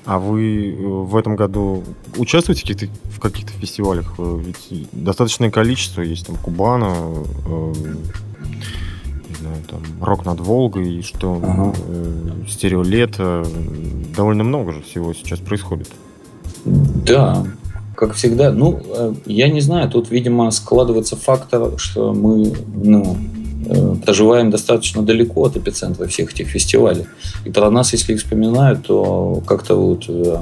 [0.04, 1.84] А вы э, в этом году
[2.16, 4.14] участвуете в каких-то, в каких-то фестивалях?
[4.18, 6.96] Э, ведь достаточное количество есть там Кубана,
[7.46, 7.72] э,
[9.28, 11.74] не знаю, там Рок над Волгой, что ага.
[11.88, 13.46] э, Стереолето,
[14.16, 15.88] довольно много же всего сейчас происходит.
[16.64, 17.44] Да,
[17.94, 18.50] как всегда.
[18.50, 23.39] Ну, э, я не знаю, тут, видимо, складывается фактор, что мы, ну, Э,
[24.04, 27.06] проживаем достаточно далеко от эпицентра всех этих фестивалей.
[27.44, 30.38] И про нас, если их вспоминают, то как-то вот э,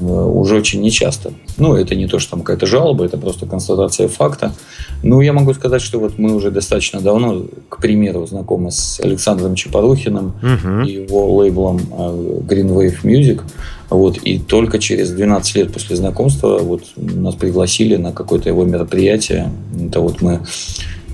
[0.00, 1.32] э, уже очень нечасто.
[1.56, 4.54] Ну, это не то, что там какая-то жалоба, это просто констатация факта.
[5.02, 9.54] Ну, я могу сказать, что вот мы уже достаточно давно, к примеру, знакомы с Александром
[9.54, 10.86] Чапорухиным uh-huh.
[10.86, 13.42] и его лейблом Green Wave Music.
[13.90, 19.52] Вот, и только через 12 лет после знакомства вот, нас пригласили на какое-то его мероприятие.
[19.88, 20.40] Это вот мы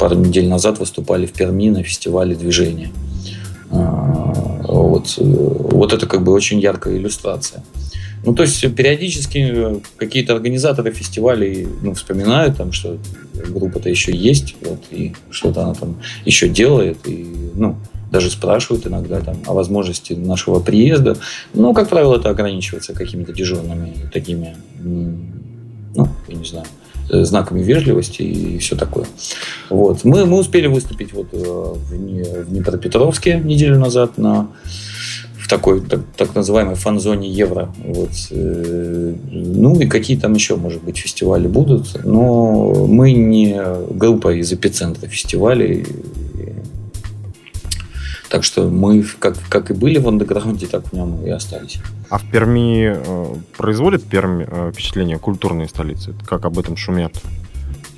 [0.01, 2.91] пару недель назад выступали в Перми на фестивале движения.
[3.71, 7.63] А, вот, вот это как бы очень яркая иллюстрация.
[8.25, 12.99] Ну, то есть периодически какие-то организаторы фестивалей ну, вспоминают, там, что
[13.35, 17.77] группа-то еще есть, вот, и что-то она там еще делает, и, ну,
[18.11, 21.17] даже спрашивают иногда там, о возможности нашего приезда.
[21.55, 26.80] Но, как правило, это ограничивается какими-то дежурными такими, ну, я не знаю, Э,
[27.11, 29.07] знаками вежливости и все такое.
[29.69, 30.05] Вот.
[30.05, 34.49] Мы, мы успели выступить вот э, в, в Днепропетровске неделю назад на
[35.39, 37.73] в такой так, так называемой фан-зоне евро.
[37.85, 38.11] Вот.
[38.31, 42.05] Э, ну и какие там еще, может быть, фестивали будут.
[42.05, 45.87] Но мы не группа из эпицентра фестивалей.
[48.31, 51.79] Так что мы, как, как и были в андеграунде, так в нем и остались.
[52.09, 56.15] А в Перми э, производит Пермь э, впечатление культурной столицы?
[56.27, 57.13] Как об этом шумят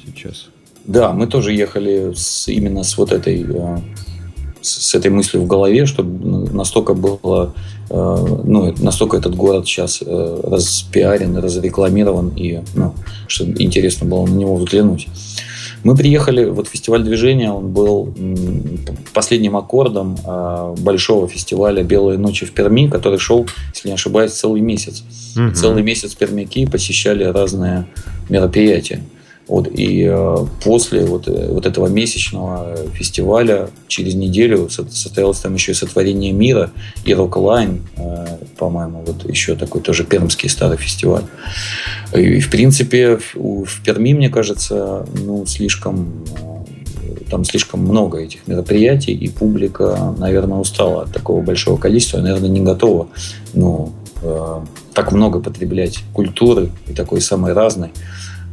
[0.05, 0.49] сейчас?
[0.85, 3.79] Да, мы тоже ехали с, именно с вот этой э,
[4.63, 7.55] с этой мыслью в голове, чтобы настолько было,
[7.91, 12.95] э, ну, настолько этот город сейчас э, распиарен, разрекламирован, и ну,
[13.27, 15.09] что интересно было на него взглянуть.
[15.85, 18.15] Мы приехали, вот фестиваль движения, он был
[19.13, 24.61] последним аккордом а, большого фестиваля «Белые ночи в Перми», который шел, если не ошибаюсь, целый
[24.61, 25.03] месяц.
[25.37, 25.55] Угу.
[25.55, 27.87] Целый месяц пермяки посещали разные
[28.29, 29.03] мероприятия.
[29.53, 35.73] Вот, и э, после вот, э, вот этого месячного фестиваля через неделю состоялось там еще
[35.73, 36.71] и сотворение мира
[37.05, 41.25] и Роклайн, э, по-моему, вот еще такой тоже пермский старый фестиваль.
[42.17, 46.25] И, в принципе, в, Перми, мне кажется, ну, слишком
[47.31, 52.61] там слишком много этих мероприятий, и публика, наверное, устала от такого большого количества, наверное, не
[52.61, 53.09] готова
[53.53, 54.61] ну, э,
[54.95, 57.91] так много потреблять культуры и такой самой разной.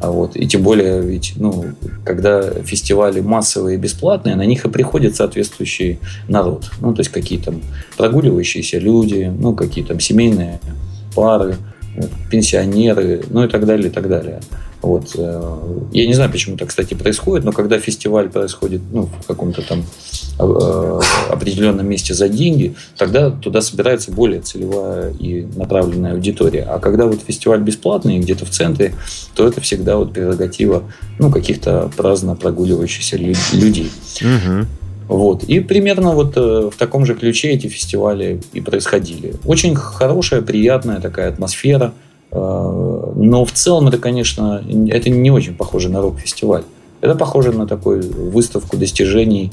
[0.01, 0.35] А вот.
[0.35, 1.65] И тем более, ведь, ну,
[2.05, 6.71] когда фестивали массовые и бесплатные, на них и приходит соответствующий народ.
[6.79, 7.61] Ну, то есть какие там
[7.97, 10.59] прогуливающиеся люди, ну, какие там семейные
[11.15, 11.57] пары,
[12.31, 14.39] пенсионеры, ну и так далее, и так далее.
[14.81, 15.11] Вот.
[15.15, 15.57] Э,
[15.91, 19.83] я не знаю, почему так, кстати, происходит, но когда фестиваль происходит ну, в каком-то там
[20.39, 26.63] э, определенном месте за деньги, тогда туда собирается более целевая и направленная аудитория.
[26.63, 28.93] А когда вот фестиваль бесплатный, где-то в центре,
[29.35, 30.83] то это всегда вот прерогатива
[31.19, 33.91] ну, каких-то праздно прогуливающихся людей.
[34.21, 34.67] Угу.
[35.09, 35.43] Вот.
[35.43, 39.33] И примерно вот э, в таком же ключе эти фестивали и происходили.
[39.43, 41.93] Очень хорошая, приятная такая атмосфера.
[42.31, 46.63] Э, но в целом это, конечно, это не очень похоже на рок-фестиваль.
[47.01, 49.51] Это похоже на такую выставку достижений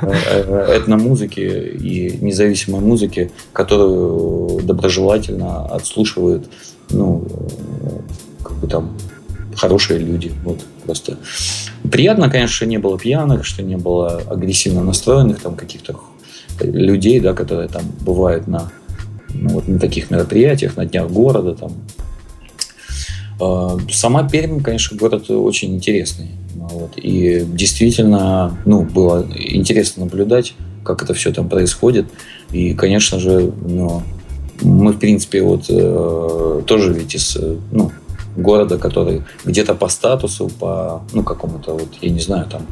[0.00, 6.48] э, этномузыки и независимой музыки, которую доброжелательно отслушивают
[6.90, 7.24] ну,
[8.42, 8.96] как бы там
[9.56, 10.32] хорошие люди.
[10.44, 11.16] Вот просто
[11.90, 15.96] приятно, конечно, что не было пьяных, что не было агрессивно настроенных там каких-то
[16.60, 18.70] людей, да, которые там бывают на,
[19.34, 21.72] ну, вот, на таких мероприятиях, на днях города там.
[23.40, 26.30] А, сама Пермь, конечно, город очень интересный.
[26.54, 32.06] Вот, и действительно, ну, было интересно наблюдать, как это все там происходит.
[32.50, 34.02] И, конечно же, ну,
[34.62, 37.36] мы, в принципе, вот э, тоже ведь из,
[37.70, 37.92] ну,
[38.36, 42.62] города, который где-то по статусу, по, ну, какому-то, вот, я не знаю, там,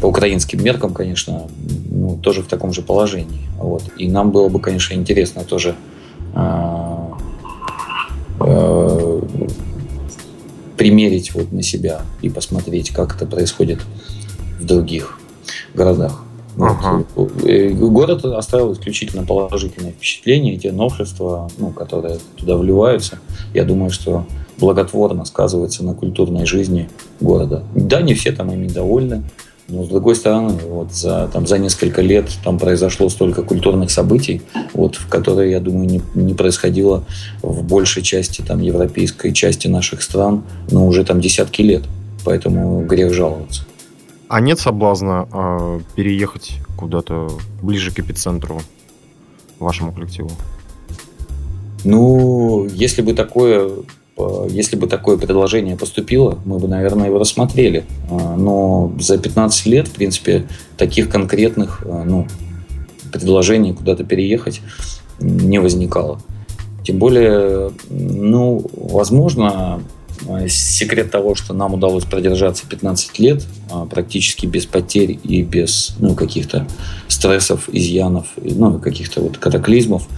[0.00, 1.42] по украинским меркам, конечно,
[1.90, 3.48] ну, тоже в таком же положении.
[3.58, 3.82] Вот.
[3.96, 5.74] И нам было бы, конечно, интересно тоже
[6.34, 6.96] э,
[8.40, 8.75] э,
[10.76, 13.80] примерить вот на себя и посмотреть, как это происходит
[14.60, 15.18] в других
[15.74, 16.22] городах.
[16.58, 17.04] Ага.
[17.14, 17.32] Вот.
[17.44, 23.18] Э, город оставил исключительно положительное впечатление, те новшества, ну, которые туда вливаются,
[23.52, 24.26] я думаю, что
[24.58, 26.88] благотворно сказывается на культурной жизни
[27.20, 27.62] города.
[27.74, 29.22] Да, не все там ими довольны,
[29.68, 34.42] но с другой стороны, вот за, там, за несколько лет там произошло столько культурных событий,
[34.72, 37.04] вот, в которые, я думаю, не, не происходило
[37.42, 41.84] в большей части там, европейской части наших стран, но уже там десятки лет.
[42.24, 43.64] Поэтому грех жаловаться.
[44.28, 47.30] А нет соблазна э, переехать куда-то
[47.62, 48.60] ближе к эпицентру
[49.58, 50.30] вашему коллективу?
[51.84, 53.70] Ну, если бы такое
[54.48, 57.84] если бы такое предложение поступило, мы бы, наверное, его рассмотрели.
[58.10, 60.46] А, но за 15 лет, в принципе,
[60.78, 62.26] таких конкретных э, ну,
[63.12, 64.62] предложений куда-то переехать
[65.20, 66.20] не возникало.
[66.82, 69.82] Тем более, ну, возможно,
[70.26, 73.44] э, секрет того, что нам удалось продержаться 15 лет
[73.90, 76.66] практически без потерь и без ну, каких-то
[77.08, 80.08] стрессов, изъянов, ну, каких-то вот катаклизмов,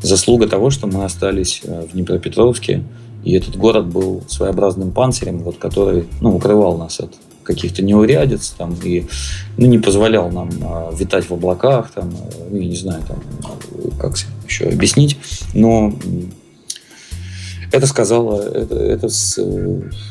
[0.00, 2.84] заслуга того, что мы остались в Днепропетровске,
[3.24, 8.76] и этот город был своеобразным панцирем, вот, который ну, укрывал нас от каких-то неурядиц там,
[8.84, 9.06] и
[9.56, 12.14] ну, не позволял нам а, витать в облаках, там,
[12.50, 13.18] ну, я не знаю, там,
[13.98, 15.18] как еще объяснить,
[15.54, 15.94] но
[17.72, 19.08] это сказало, это, это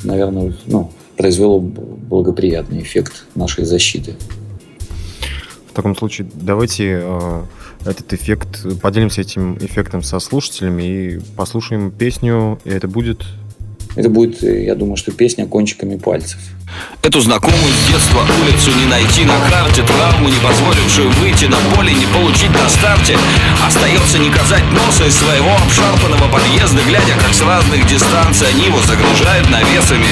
[0.04, 4.16] наверное, ну, произвело благоприятный эффект нашей защиты.
[5.70, 7.46] В таком случае давайте а,
[7.86, 13.26] этот эффект, поделимся этим эффектом со слушателями и послушаем песню, и это будет...
[13.96, 16.40] Это будет, я думаю, что песня «Кончиками пальцев».
[17.02, 21.94] Эту знакомую с детства улицу не найти на карте Травму, не позволившую выйти на поле,
[21.94, 23.18] не получить на старте
[23.66, 28.80] Остается не казать носа из своего обшарпанного подъезда Глядя, как с разных дистанций они его
[28.82, 30.06] загружают навесами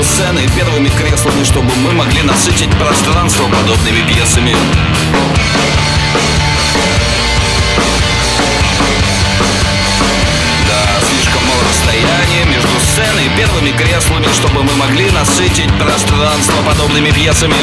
[0.00, 4.56] между сценой и первыми креслами, чтобы мы могли насытить пространство подобными пьесами.
[10.68, 17.10] Да, слишком мало расстояния между сценой и первыми креслами, чтобы мы могли насытить пространство подобными
[17.10, 17.56] пьесами.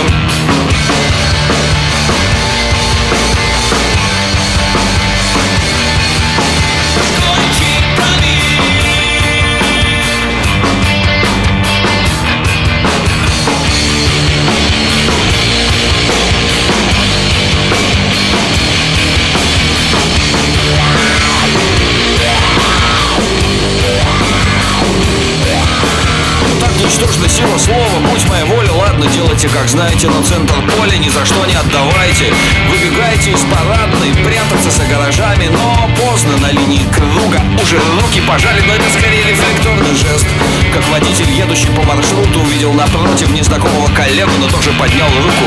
[29.37, 32.33] Делайте как знаете Но центр поля ни за что не отдавайте.
[32.69, 37.41] Выбегайте из парадной, прятаться за гаражами Но поздно на линии круга.
[37.61, 40.25] Уже руки пожали, но это скорее рефлекторный жест.
[40.73, 45.45] Как водитель, едущий по маршруту Увидел напротив незнакомого коллегу, но тоже поднял руку.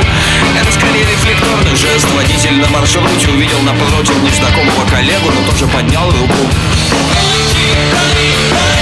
[0.60, 2.06] Это скорее рефлекторный жест.
[2.14, 6.46] Водитель на маршруте увидел напротив незнакомого коллегу, но тоже поднял руку.
[8.70, 8.79] все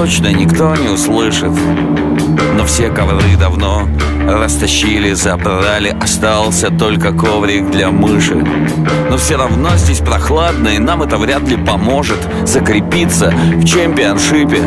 [0.00, 1.52] точно никто не услышит.
[2.56, 3.86] Но все ковры давно
[4.26, 8.36] растащили, забрали, остался только коврик для мыши.
[9.10, 14.62] Но все равно здесь прохладно, и нам это вряд ли поможет закрепиться в чемпионшипе.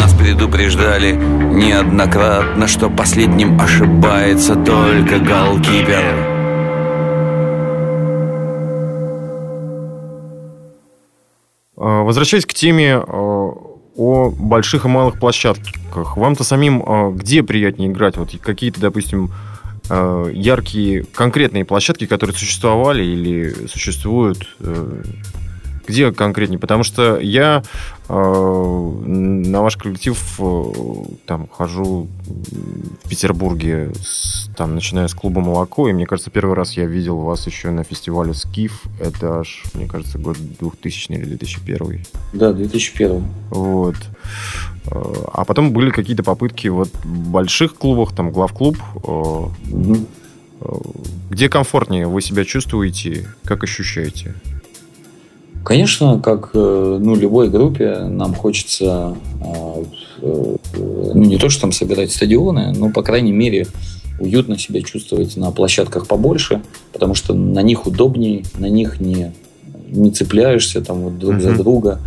[0.00, 6.32] Нас предупреждали неоднократно, что последним ошибается только голкипер.
[11.82, 13.31] А, Возвращаясь к теме а,
[13.96, 18.16] о больших и малых площадках, вам-то самим а, где приятнее играть?
[18.16, 19.30] Вот какие-то, допустим,
[19.88, 25.02] а, яркие, конкретные площадки, которые существовали или существуют, э,
[25.92, 26.58] где конкретнее?
[26.58, 27.62] Потому что я
[28.08, 28.14] э,
[29.04, 30.72] на ваш коллектив э,
[31.26, 32.08] там хожу
[33.04, 37.18] в Петербурге, с- там начиная с клуба «Молоко», и мне кажется, первый раз я видел
[37.18, 38.82] вас еще на фестивале «Скиф».
[39.00, 42.04] Это аж, мне кажется, год 2000 или 2001.
[42.32, 43.24] Да, 2001.
[43.50, 43.96] Вот.
[44.86, 48.76] Э, А потом были какие-то попытки вот в больших клубах, там главклуб.
[49.04, 49.44] э,
[51.30, 54.34] Где комфортнее вы себя чувствуете, как ощущаете?
[55.64, 59.84] Конечно, как э, ну, любой группе, нам хочется э,
[60.22, 60.56] э,
[61.14, 63.66] ну, не то, что там собирать стадионы, но, по крайней мере,
[64.18, 69.32] уютно себя чувствовать на площадках побольше, потому что на них удобнее, на них не,
[69.88, 71.58] не цепляешься там вот друг за Мгм.
[71.58, 71.98] друга.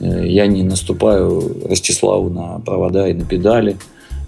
[0.00, 3.76] Э, Я не наступаю Ростиславу на провода и на педали.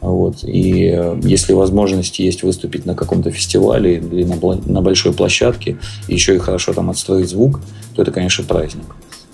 [0.01, 0.45] Вот.
[0.45, 5.79] И э, если возможность есть выступить на каком-то фестивале или на, на большой площадке,
[6.09, 7.61] еще и хорошо там отстроить звук,
[7.95, 8.85] то это, конечно, праздник.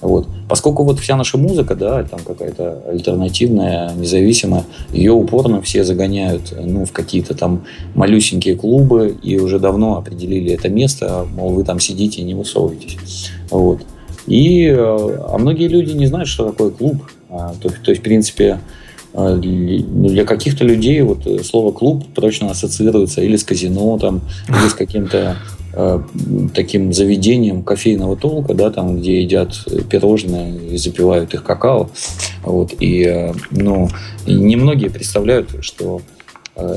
[0.01, 0.29] Вот.
[0.49, 6.85] Поскольку вот вся наша музыка, да, там какая-то альтернативная, независимая, ее упорно все загоняют ну,
[6.85, 7.64] в какие-то там
[7.95, 13.31] малюсенькие клубы и уже давно определили это место, мол, вы там сидите и не высовываетесь.
[13.51, 13.81] Вот.
[14.27, 16.97] И, э, а многие люди не знают, что такое клуб.
[17.31, 18.61] А, То, то есть, в принципе,
[19.17, 24.75] для каких-то людей вот э, слово клуб прочно ассоциируется или с казино, там, или с
[24.79, 25.39] каким-то
[25.73, 26.01] э,
[26.55, 29.55] таким заведением кофейного толка, да, там, где едят
[29.89, 31.89] пирожные и запивают их какао.
[32.43, 33.89] Вот, и, э, ну,
[34.27, 36.03] и немногие представляют, что
[36.57, 36.77] э,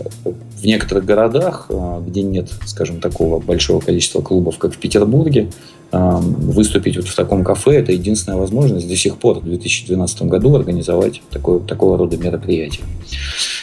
[0.61, 5.49] в некоторых городах, э, где нет, скажем, такого большого количества клубов, как в Петербурге,
[5.91, 10.55] э, выступить вот в таком кафе– это единственная возможность до сих пор в 2012 году
[10.55, 12.85] организовать такое, такого рода мероприятие.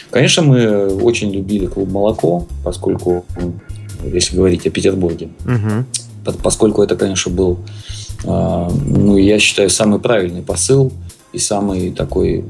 [0.09, 3.59] Конечно, мы очень любили клуб «Молоко», поскольку, м,
[4.13, 5.29] если говорить о Петербурге,
[6.25, 7.59] По- поскольку это, конечно, был,
[8.23, 10.91] э, ну, я считаю, самый правильный посыл
[11.33, 12.43] и самый такой,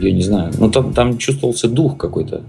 [0.00, 2.42] я не знаю, ну, там, там чувствовался дух какой-то.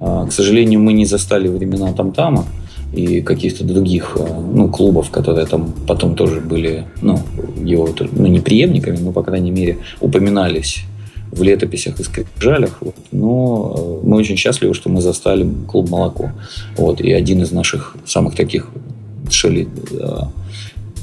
[0.00, 2.46] А, К сожалению, мы не застали времена Тамтама
[2.92, 7.18] и каких-то других э, ну, клубов, которые там потом тоже были, ну,
[7.62, 10.84] его, ну, не преемниками, но, по крайней мере, упоминались
[11.32, 12.78] в летописях и скрижалях.
[12.80, 12.94] Вот.
[13.10, 16.30] Но э, мы очень счастливы, что мы застали клуб «Молоко».
[16.76, 17.00] Вот.
[17.00, 18.68] И один из наших самых таких
[19.30, 20.18] что ли, э,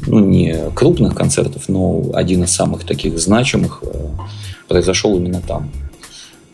[0.08, 3.84] ну, не крупных концертов, но один из самых таких значимых
[4.68, 5.70] произошел именно там.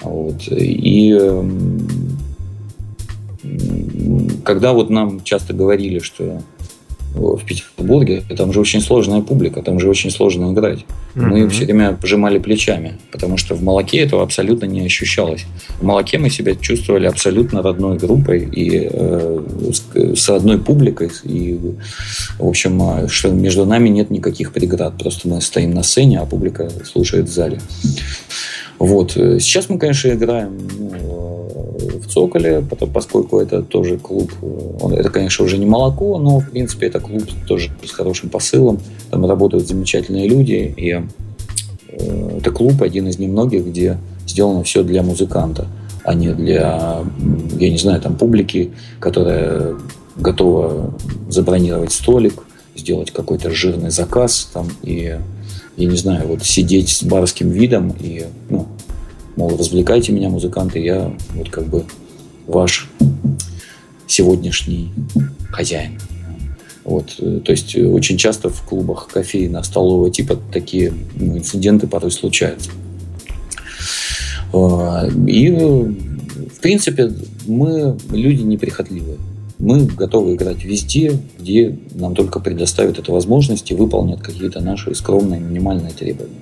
[0.02, 0.48] Вот.
[0.50, 1.18] И
[4.44, 6.42] когда вот нам часто говорили, что
[7.14, 10.86] в Петербурге там же очень сложная публика, там же очень сложно играть.
[11.16, 11.50] Мы Мгм.
[11.50, 15.46] все время пожимали плечами, потому что в молоке этого абсолютно не ощущалось.
[15.80, 19.40] В молоке мы себя чувствовали абсолютно родной группой и э,
[19.74, 21.10] с, с одной публикой.
[21.24, 21.60] И,
[22.38, 24.94] в общем, а, что между нами нет никаких преград.
[25.00, 27.60] Просто мы стоим на сцене, а публика слушает в зале.
[28.80, 29.18] Вот.
[29.18, 32.64] Э, Сейчас мы, конечно, играем ну, э, в Цоколе,
[32.94, 34.32] поскольку это тоже клуб.
[34.42, 38.80] э, Это, конечно, уже не молоко, но, в принципе, это клуб тоже с хорошим посылом.
[39.10, 40.74] Там работают замечательные люди.
[40.78, 41.02] И
[42.38, 43.98] это клуб один из немногих, где
[44.28, 45.68] сделано все для музыканта,
[46.04, 47.04] а не для,
[47.60, 49.76] я не знаю, там публики, которая
[50.16, 50.94] готова
[51.30, 52.34] забронировать столик,
[52.76, 55.18] сделать какой-то жирный заказ там и
[55.78, 58.68] я не знаю, вот сидеть с барским видом и, ну,
[59.36, 61.86] мол, развлекайте меня, музыканты, я вот как бы
[62.48, 62.90] ваш
[64.08, 64.92] сегодняшний
[65.52, 66.00] хозяин.
[66.84, 72.12] Вот, э, то есть э, очень часто в клубах кофейно-столового типа такие ну, инциденты порой
[72.12, 72.72] случаются.
[74.54, 77.12] Э, И, э, в принципе,
[77.46, 79.18] мы люди неприхотливые.
[79.60, 85.40] Мы готовы играть везде, где нам только предоставят эту возможность и выполнят какие-то наши скромные
[85.40, 86.36] минимальные требования.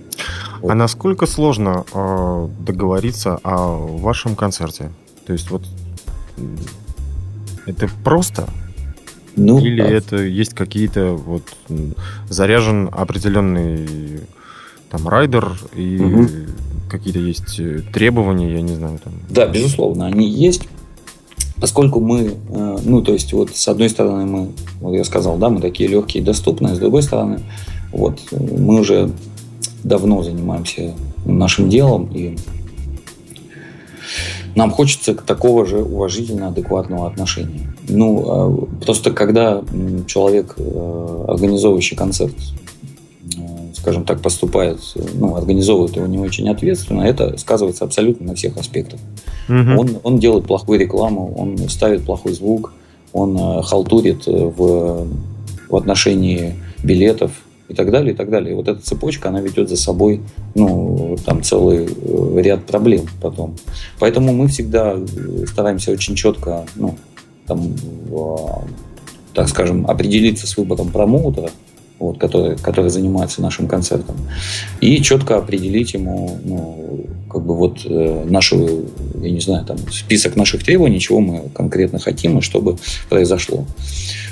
[0.62, 4.92] А насколько сложно э, договориться о вашем концерте?
[5.26, 5.64] То есть вот
[7.66, 8.48] это просто
[9.36, 9.88] Ну, Или а...
[9.88, 11.44] это есть какие-то вот
[12.30, 14.22] заряжен определенный
[14.90, 16.28] там райдер и угу.
[16.90, 19.00] какие-то есть э, требования, я не знаю.
[19.04, 19.14] Там.
[19.30, 20.68] Да, безусловно, они есть.
[21.60, 24.48] Поскольку мы, э, ну, то есть, вот с одной стороны мы,
[24.82, 27.40] вот я сказал, да, мы такие легкие и доступные, с другой стороны,
[27.92, 29.12] вот мы уже
[29.84, 30.94] давно занимаемся
[31.26, 32.36] нашим делом, и
[34.56, 37.74] нам хочется такого же уважительно адекватного отношения.
[37.88, 39.62] Ну, а, просто когда
[40.08, 42.65] человек, э, организовывающий концерт, э,
[43.86, 44.80] скажем так, поступает,
[45.14, 49.00] ну, организовывает его не очень ответственно, это сказывается абсолютно на всех аспектах.
[49.48, 49.80] Угу.
[49.80, 52.74] Он, он делает плохую рекламу, он ставит плохой звук,
[53.14, 55.08] он э, халтурит в,
[55.70, 57.32] в отношении билетов,
[57.68, 58.54] и так далее, и так далее.
[58.54, 60.22] И вот эта цепочка, она ведет за собой,
[60.56, 63.56] ну, там целый э, ряд проблем потом.
[64.00, 66.96] Поэтому мы всегда э, стараемся очень четко, ну,
[67.46, 67.76] там,
[69.36, 71.52] так скажем, определиться с выбором промоутера,
[72.00, 74.16] вот, который, который занимается нашим концертом,
[74.82, 78.86] и четко определить ему, ну, как бы вот э, нашу,
[79.22, 82.78] я не знаю, там, список наших требований, чего мы конкретно хотим и чтобы
[83.10, 83.66] произошло.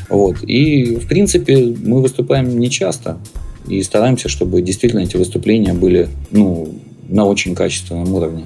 [0.10, 0.44] Вот.
[0.44, 3.18] И, в принципе, мы выступаем не часто
[3.68, 6.70] и стараемся, чтобы действительно эти выступления были ну,
[7.08, 8.46] на очень качественном уровне.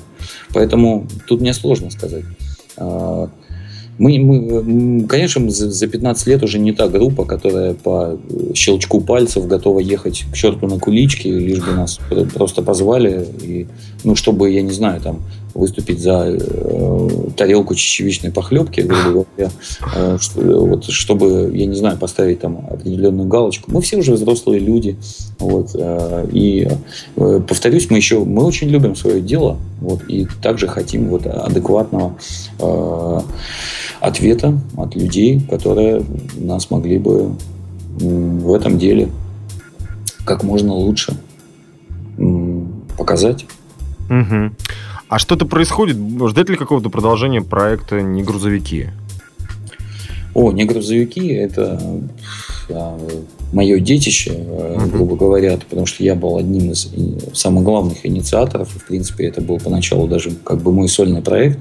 [0.53, 2.23] Поэтому тут мне сложно сказать.
[3.97, 8.17] Мы, мы, конечно, за 15 лет уже не та группа, которая по
[8.53, 11.99] щелчку пальцев готова ехать к черту на куличке, лишь бы нас
[12.33, 13.67] просто позвали, и,
[14.03, 15.21] ну, чтобы, я не знаю, там,
[15.57, 19.51] выступить за э, тарелку чечевичной похлебки, грубо говоря,
[19.95, 23.71] э, что, вот, чтобы, я не знаю, поставить там определенную галочку.
[23.71, 24.97] Мы все уже взрослые люди,
[25.39, 26.69] вот, э, и
[27.15, 32.15] э, повторюсь, мы еще, мы очень любим свое дело, вот, и также хотим вот адекватного
[32.59, 33.19] э,
[33.99, 36.03] ответа от людей, которые
[36.37, 37.31] нас могли бы
[37.99, 39.09] в этом деле
[40.25, 41.17] как можно лучше
[42.97, 43.45] показать.
[44.09, 44.51] Угу.
[45.09, 45.97] А что-то происходит?
[46.29, 48.87] Ждать ли какого-то продолжения проекта «Не грузовики»?
[50.33, 51.81] О, «Не грузовики»— это
[53.53, 54.89] мое детище, uh-huh.
[54.91, 56.89] грубо говоря, потому что я был одним из
[57.33, 61.59] самых главных инициаторов, и, в принципе, это был поначалу даже как бы мой сольный проект.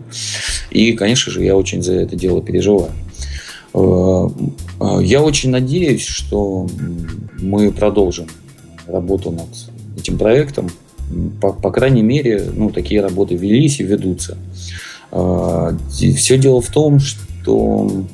[0.71, 2.91] И, конечно же, я очень за это дело переживаю.
[3.75, 4.29] Э,
[4.81, 6.67] э, я очень надеюсь, что
[7.41, 8.27] мы продолжим
[8.87, 9.49] работу над
[9.97, 10.71] этим проектом.
[11.41, 14.37] По, по крайней мере, ну, такие работы велись и ведутся.
[15.89, 18.05] Все дело в том, что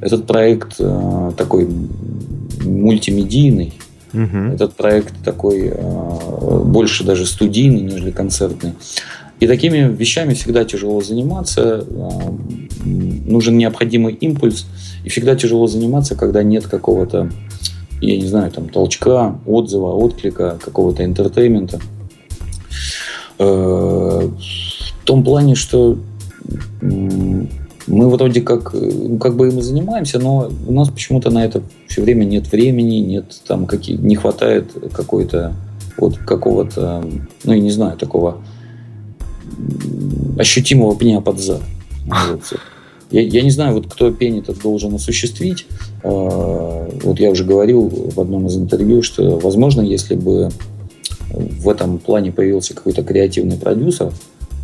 [0.00, 0.76] этот проект
[1.36, 1.68] такой
[2.68, 3.72] мультимедийный.
[4.12, 4.54] Угу.
[4.54, 8.72] Этот проект такой э, больше даже студийный, нежели концертный.
[9.40, 11.86] И такими вещами всегда тяжело заниматься.
[11.88, 12.08] Э,
[12.84, 14.66] нужен необходимый импульс.
[15.04, 17.30] И всегда тяжело заниматься, когда нет какого-то,
[18.00, 21.80] я не знаю, там толчка, отзыва, отклика, какого-то entertainment а.
[23.38, 25.98] Э, в том плане, что
[27.88, 31.62] мы вроде как, ну, как бы им и занимаемся, но у нас почему-то на это
[31.86, 35.54] все время нет времени, нет там какие, не хватает какой-то
[35.96, 37.04] вот какого-то,
[37.44, 38.38] ну я не знаю, такого
[40.38, 41.62] ощутимого пня под зад.
[43.10, 45.66] Я, я не знаю, вот кто пень этот должен осуществить.
[46.02, 50.50] А, вот я уже говорил в одном из интервью, что, возможно, если бы
[51.30, 54.12] в этом плане появился какой-то креативный продюсер,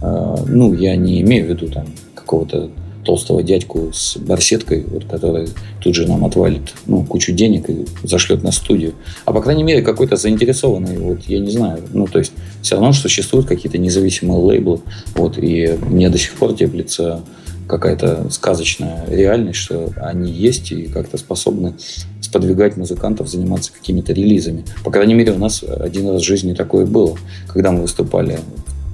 [0.02, 2.70] а, ну, я не имею в виду там какого-то
[3.04, 5.48] толстого дядьку с барсеткой, вот, который
[5.80, 8.94] тут же нам отвалит ну, кучу денег и зашлет на студию.
[9.24, 12.32] А по крайней мере какой-то заинтересованный, вот я не знаю, ну то есть
[12.62, 14.80] все равно существуют какие-то независимые лейблы,
[15.14, 17.20] вот и мне до сих пор теплится
[17.66, 21.74] какая-то сказочная реальность, что они есть и как-то способны
[22.20, 24.64] сподвигать музыкантов заниматься какими-то релизами.
[24.84, 27.16] По крайней мере, у нас один раз в жизни такое было,
[27.48, 28.38] когда мы выступали.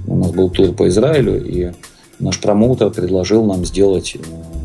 [0.07, 1.71] У нас был тур по Израилю, и
[2.21, 4.19] наш промоутер предложил нам сделать э,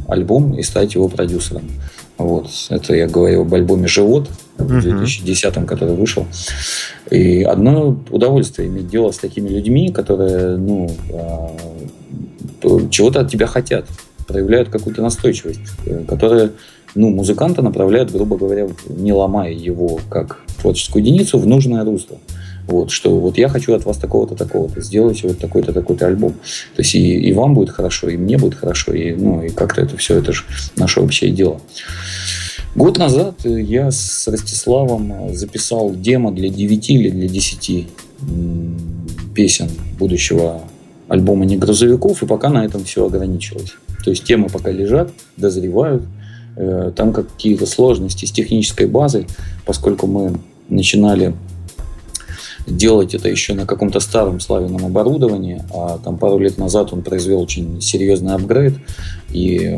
[0.08, 1.62] альбом и стать его продюсером.
[2.18, 2.48] Вот.
[2.70, 6.26] Это я говорил об альбоме «Живот» в 2010 который вышел.
[7.10, 11.50] И одно удовольствие иметь дело с такими людьми, которые ну, а,
[12.90, 13.84] чего-то от тебя хотят,
[14.26, 16.52] проявляют какую-то настойчивость, э, которые
[16.94, 22.18] ну, музыканта направляют, грубо говоря, не ломая его как творческую единицу в нужное русло.
[22.66, 26.32] Вот, что вот я хочу от вас такого-то, такого-то, сделайте вот такой-то, такой-то альбом.
[26.74, 29.82] То есть и, и вам будет хорошо, и мне будет хорошо, и, ну, и как-то
[29.82, 30.42] это все, это же
[30.76, 31.60] наше общее дело.
[32.74, 37.88] Год назад я с Ростиславом записал демо для 9 или для 10
[39.34, 40.62] песен будущего
[41.08, 43.74] альбома «Не грузовиков», и пока на этом все ограничилось.
[44.04, 46.02] То есть темы пока лежат, дозревают,
[46.56, 49.26] Э, там какие-то сложности с технической базой,
[49.66, 50.38] поскольку мы
[50.70, 51.34] начинали
[52.66, 57.40] делать это еще на каком-то старом славянном оборудовании, а там пару лет назад он произвел
[57.40, 58.74] очень серьезный апгрейд
[59.30, 59.76] и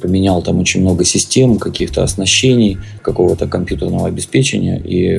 [0.00, 4.80] поменял там очень много систем, каких-то оснащений, какого-то компьютерного обеспечения.
[4.84, 5.16] И,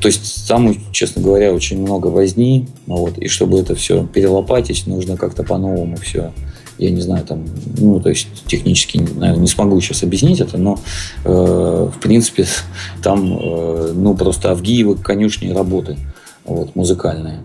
[0.00, 2.66] то есть там, честно говоря, очень много возни.
[2.86, 6.32] Вот, и чтобы это все перелопатить, нужно как-то по-новому все
[6.78, 7.44] я не знаю, там,
[7.78, 10.78] ну, то есть технически, наверное, не смогу сейчас объяснить это, но,
[11.24, 12.46] э, в принципе,
[13.02, 15.96] там, э, ну, просто Авгиевы конюшни работы,
[16.44, 17.40] вот, музыкальные.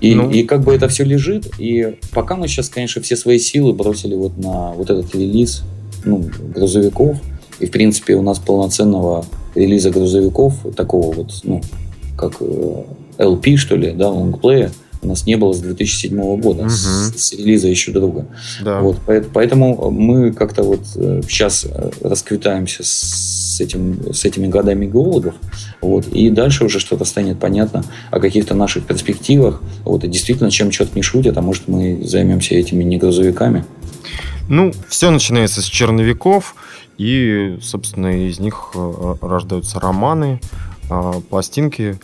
[0.00, 0.30] И, ну.
[0.30, 4.14] и как бы это все лежит, и пока мы сейчас, конечно, все свои силы бросили
[4.14, 5.62] вот на вот этот релиз,
[6.04, 6.24] ну,
[6.54, 7.18] грузовиков,
[7.58, 11.60] и, в принципе, у нас полноценного релиза грузовиков, такого вот, ну,
[12.16, 14.72] как LP, э, что ли, да, лонгплея,
[15.02, 16.70] у нас не было с 2007 года, угу.
[16.70, 18.26] с, с релиза еще друга.
[18.62, 18.80] Да.
[18.80, 18.98] Вот,
[19.32, 25.34] поэтому мы как-то вот сейчас э, э, расквитаемся с, этим, с этими годами геологов,
[25.80, 30.70] вот, и дальше уже что-то станет понятно о каких-то наших перспективах, вот, и действительно, чем
[30.70, 33.64] что-то не шутят, а может мы займемся этими не грузовиками.
[34.48, 36.56] Ну, все начинается с черновиков,
[36.98, 40.40] и, собственно, из них э, рождаются романы,
[40.90, 41.98] а, пластинки,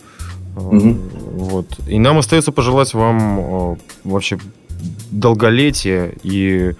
[0.57, 0.97] Угу.
[1.37, 1.67] Вот.
[1.87, 4.39] И нам остается пожелать вам э, вообще
[5.11, 6.73] долголетия и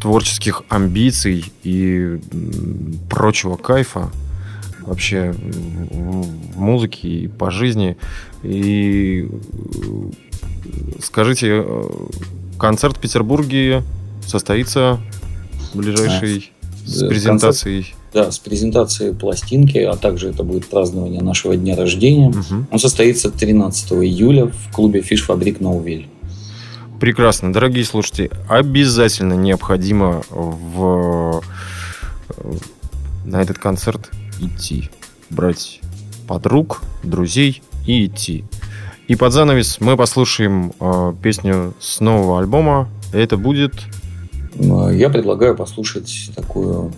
[0.00, 2.18] творческих амбиций и
[3.08, 4.10] прочего кайфа
[4.80, 7.96] вообще в музыке и по жизни.
[8.42, 10.10] И э,
[11.00, 11.84] скажите, э,
[12.58, 13.82] концерт в Петербурге
[14.26, 15.00] состоится
[15.72, 16.52] в ближайшей
[16.84, 17.94] с презентацией?
[18.12, 22.30] Да, с презентацией пластинки, а также это будет празднование нашего дня рождения.
[22.30, 22.66] Угу.
[22.72, 26.08] Он состоится 13 июля в клубе Фиш Фабрик Ноувиль.
[27.00, 27.52] Прекрасно.
[27.52, 31.40] Дорогие слушатели, обязательно необходимо в...
[33.24, 34.90] на этот концерт идти.
[35.30, 35.80] Брать
[36.26, 38.44] подруг, друзей и идти.
[39.08, 42.88] И под занавес мы послушаем э, песню с нового альбома.
[43.12, 43.72] Это будет...
[44.54, 46.92] Я предлагаю послушать такую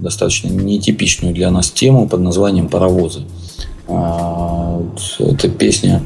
[0.00, 3.22] достаточно нетипичную для нас тему под названием «Паровозы».
[3.88, 4.82] А,
[5.18, 6.02] это песня,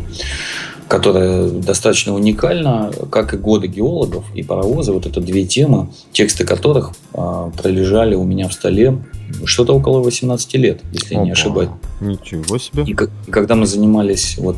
[0.88, 4.92] которая достаточно уникальна, как и «Годы геологов» и «Паровозы».
[4.92, 8.98] Вот это две темы, тексты которых а, пролежали у меня в столе
[9.44, 11.70] что-то около 18 лет, если Опа, не ошибаюсь.
[12.00, 12.84] Ничего себе.
[12.84, 14.56] И, и когда мы занимались вот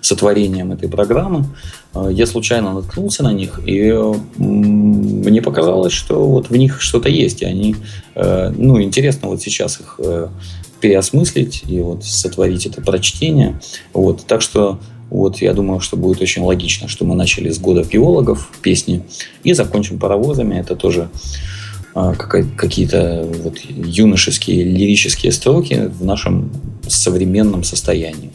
[0.00, 1.44] сотворением этой программы,
[1.94, 3.92] э, я случайно наткнулся на них, и
[4.36, 7.76] мне показалось, что вот в них что-то есть, и они,
[8.14, 10.28] э, ну, интересно вот сейчас их э,
[10.80, 13.60] переосмыслить и вот сотворить это прочтение.
[13.92, 14.80] Вот, так что
[15.10, 19.02] вот я думаю, что будет очень логично, что мы начали с года геологов песни
[19.42, 20.54] и закончим паровозами.
[20.54, 21.10] Это тоже
[21.92, 26.52] какие-то вот юношеские лирические строки в нашем
[26.86, 28.30] современном состоянии.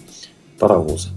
[0.59, 1.07] Паровозы.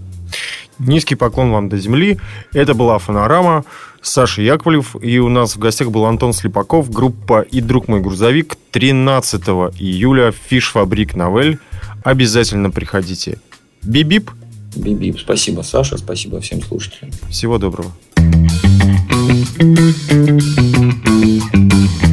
[0.79, 2.19] Низкий поклон вам до земли.
[2.53, 3.65] Это была «Фонорама».
[4.01, 4.95] Саша Яковлев.
[5.01, 8.55] И у нас в гостях был Антон Слепаков, группа «И друг мой грузовик».
[8.71, 9.41] 13
[9.77, 11.59] июля Фиш Фабрик Новель.
[12.03, 13.39] Обязательно приходите.
[13.83, 14.31] Бибип.
[14.75, 15.19] Бибип.
[15.19, 15.97] Спасибо, Саша.
[15.97, 17.11] Спасибо всем слушателям.
[17.29, 17.91] Всего доброго.
[21.49, 22.08] ангарах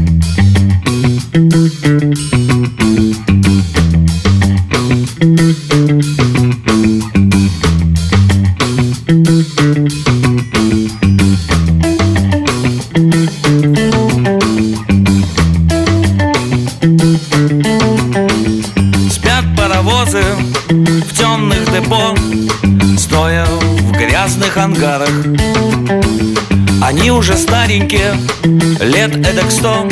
[29.47, 29.89] эдак сто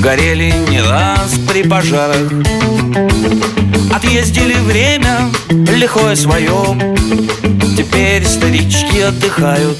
[0.00, 2.30] Горели не раз при пожарах.
[3.92, 6.78] Отъездили время лихое свое.
[7.76, 9.78] Теперь старички отдыхают.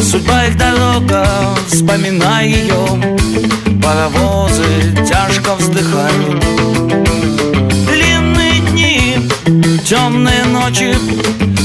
[0.00, 1.26] Судьба их дорога,
[1.68, 2.86] вспоминай ее.
[3.82, 4.64] Паровозы
[5.08, 6.44] тяжко вздыхают.
[7.86, 9.18] Длинные дни,
[9.84, 10.94] темные ночи.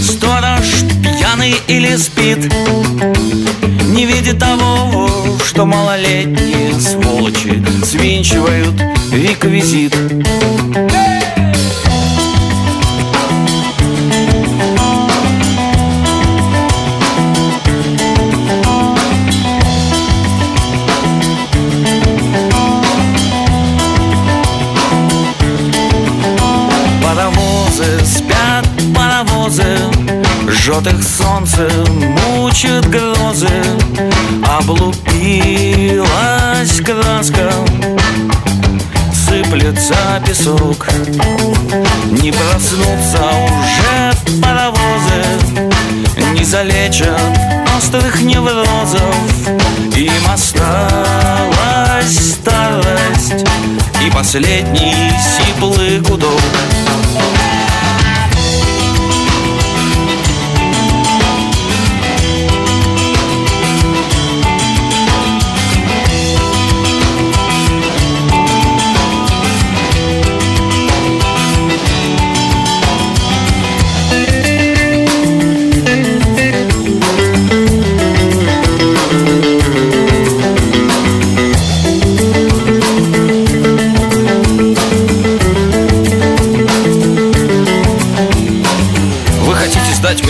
[0.01, 2.51] Сторож пьяный или спит.
[3.93, 5.20] Не видит того,
[5.51, 8.73] что малолетние сволочи Свинчивают
[9.11, 9.93] реквизит.
[27.03, 29.77] Паровозы спят, паровозы
[30.47, 31.69] Жжет их солнце,
[32.37, 33.49] мучают грозы.
[34.63, 36.05] Облупилась
[36.85, 37.51] краска
[39.11, 39.95] Сыплется
[40.25, 40.87] песок.
[42.11, 45.23] Не проснуться уже паровозы
[46.33, 47.39] Не залечат
[47.75, 49.15] острых неврозов.
[49.95, 50.75] Им осталась
[52.35, 53.45] старость
[54.05, 56.39] И последний сиплый гудок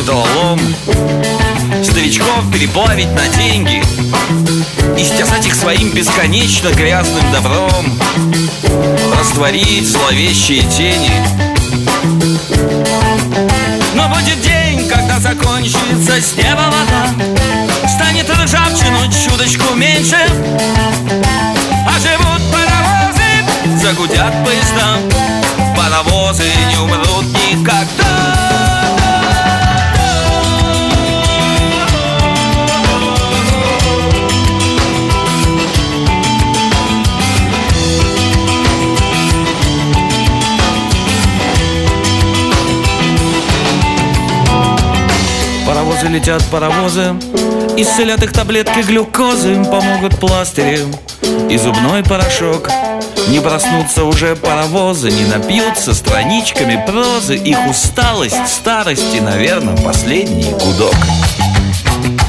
[0.02, 0.60] металлолом
[1.84, 3.82] Старичков переплавить на деньги
[4.98, 8.00] Истязать их своим бесконечно грязным добром.
[9.18, 11.12] Растворить зловещие тени.
[13.96, 17.88] Но будет день, когда закончится с неба вода.
[17.88, 20.18] Станет ржавчину чуточку меньше.
[21.88, 24.98] А живут паровозы, загудят поезда.
[25.76, 28.81] Паровозы не умрут никогда
[46.02, 47.16] Паровозы летят, паровозы
[47.78, 50.80] Исцелят их таблетки глюкозы Им помогут пластыри.
[51.48, 52.70] И зубной порошок.
[53.28, 57.36] Не проснутся уже паровозы Не напьются страничками прозы.
[57.36, 60.96] Их усталость, старость и, наверное, последний гудок.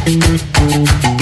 [0.06, 1.21] Сделано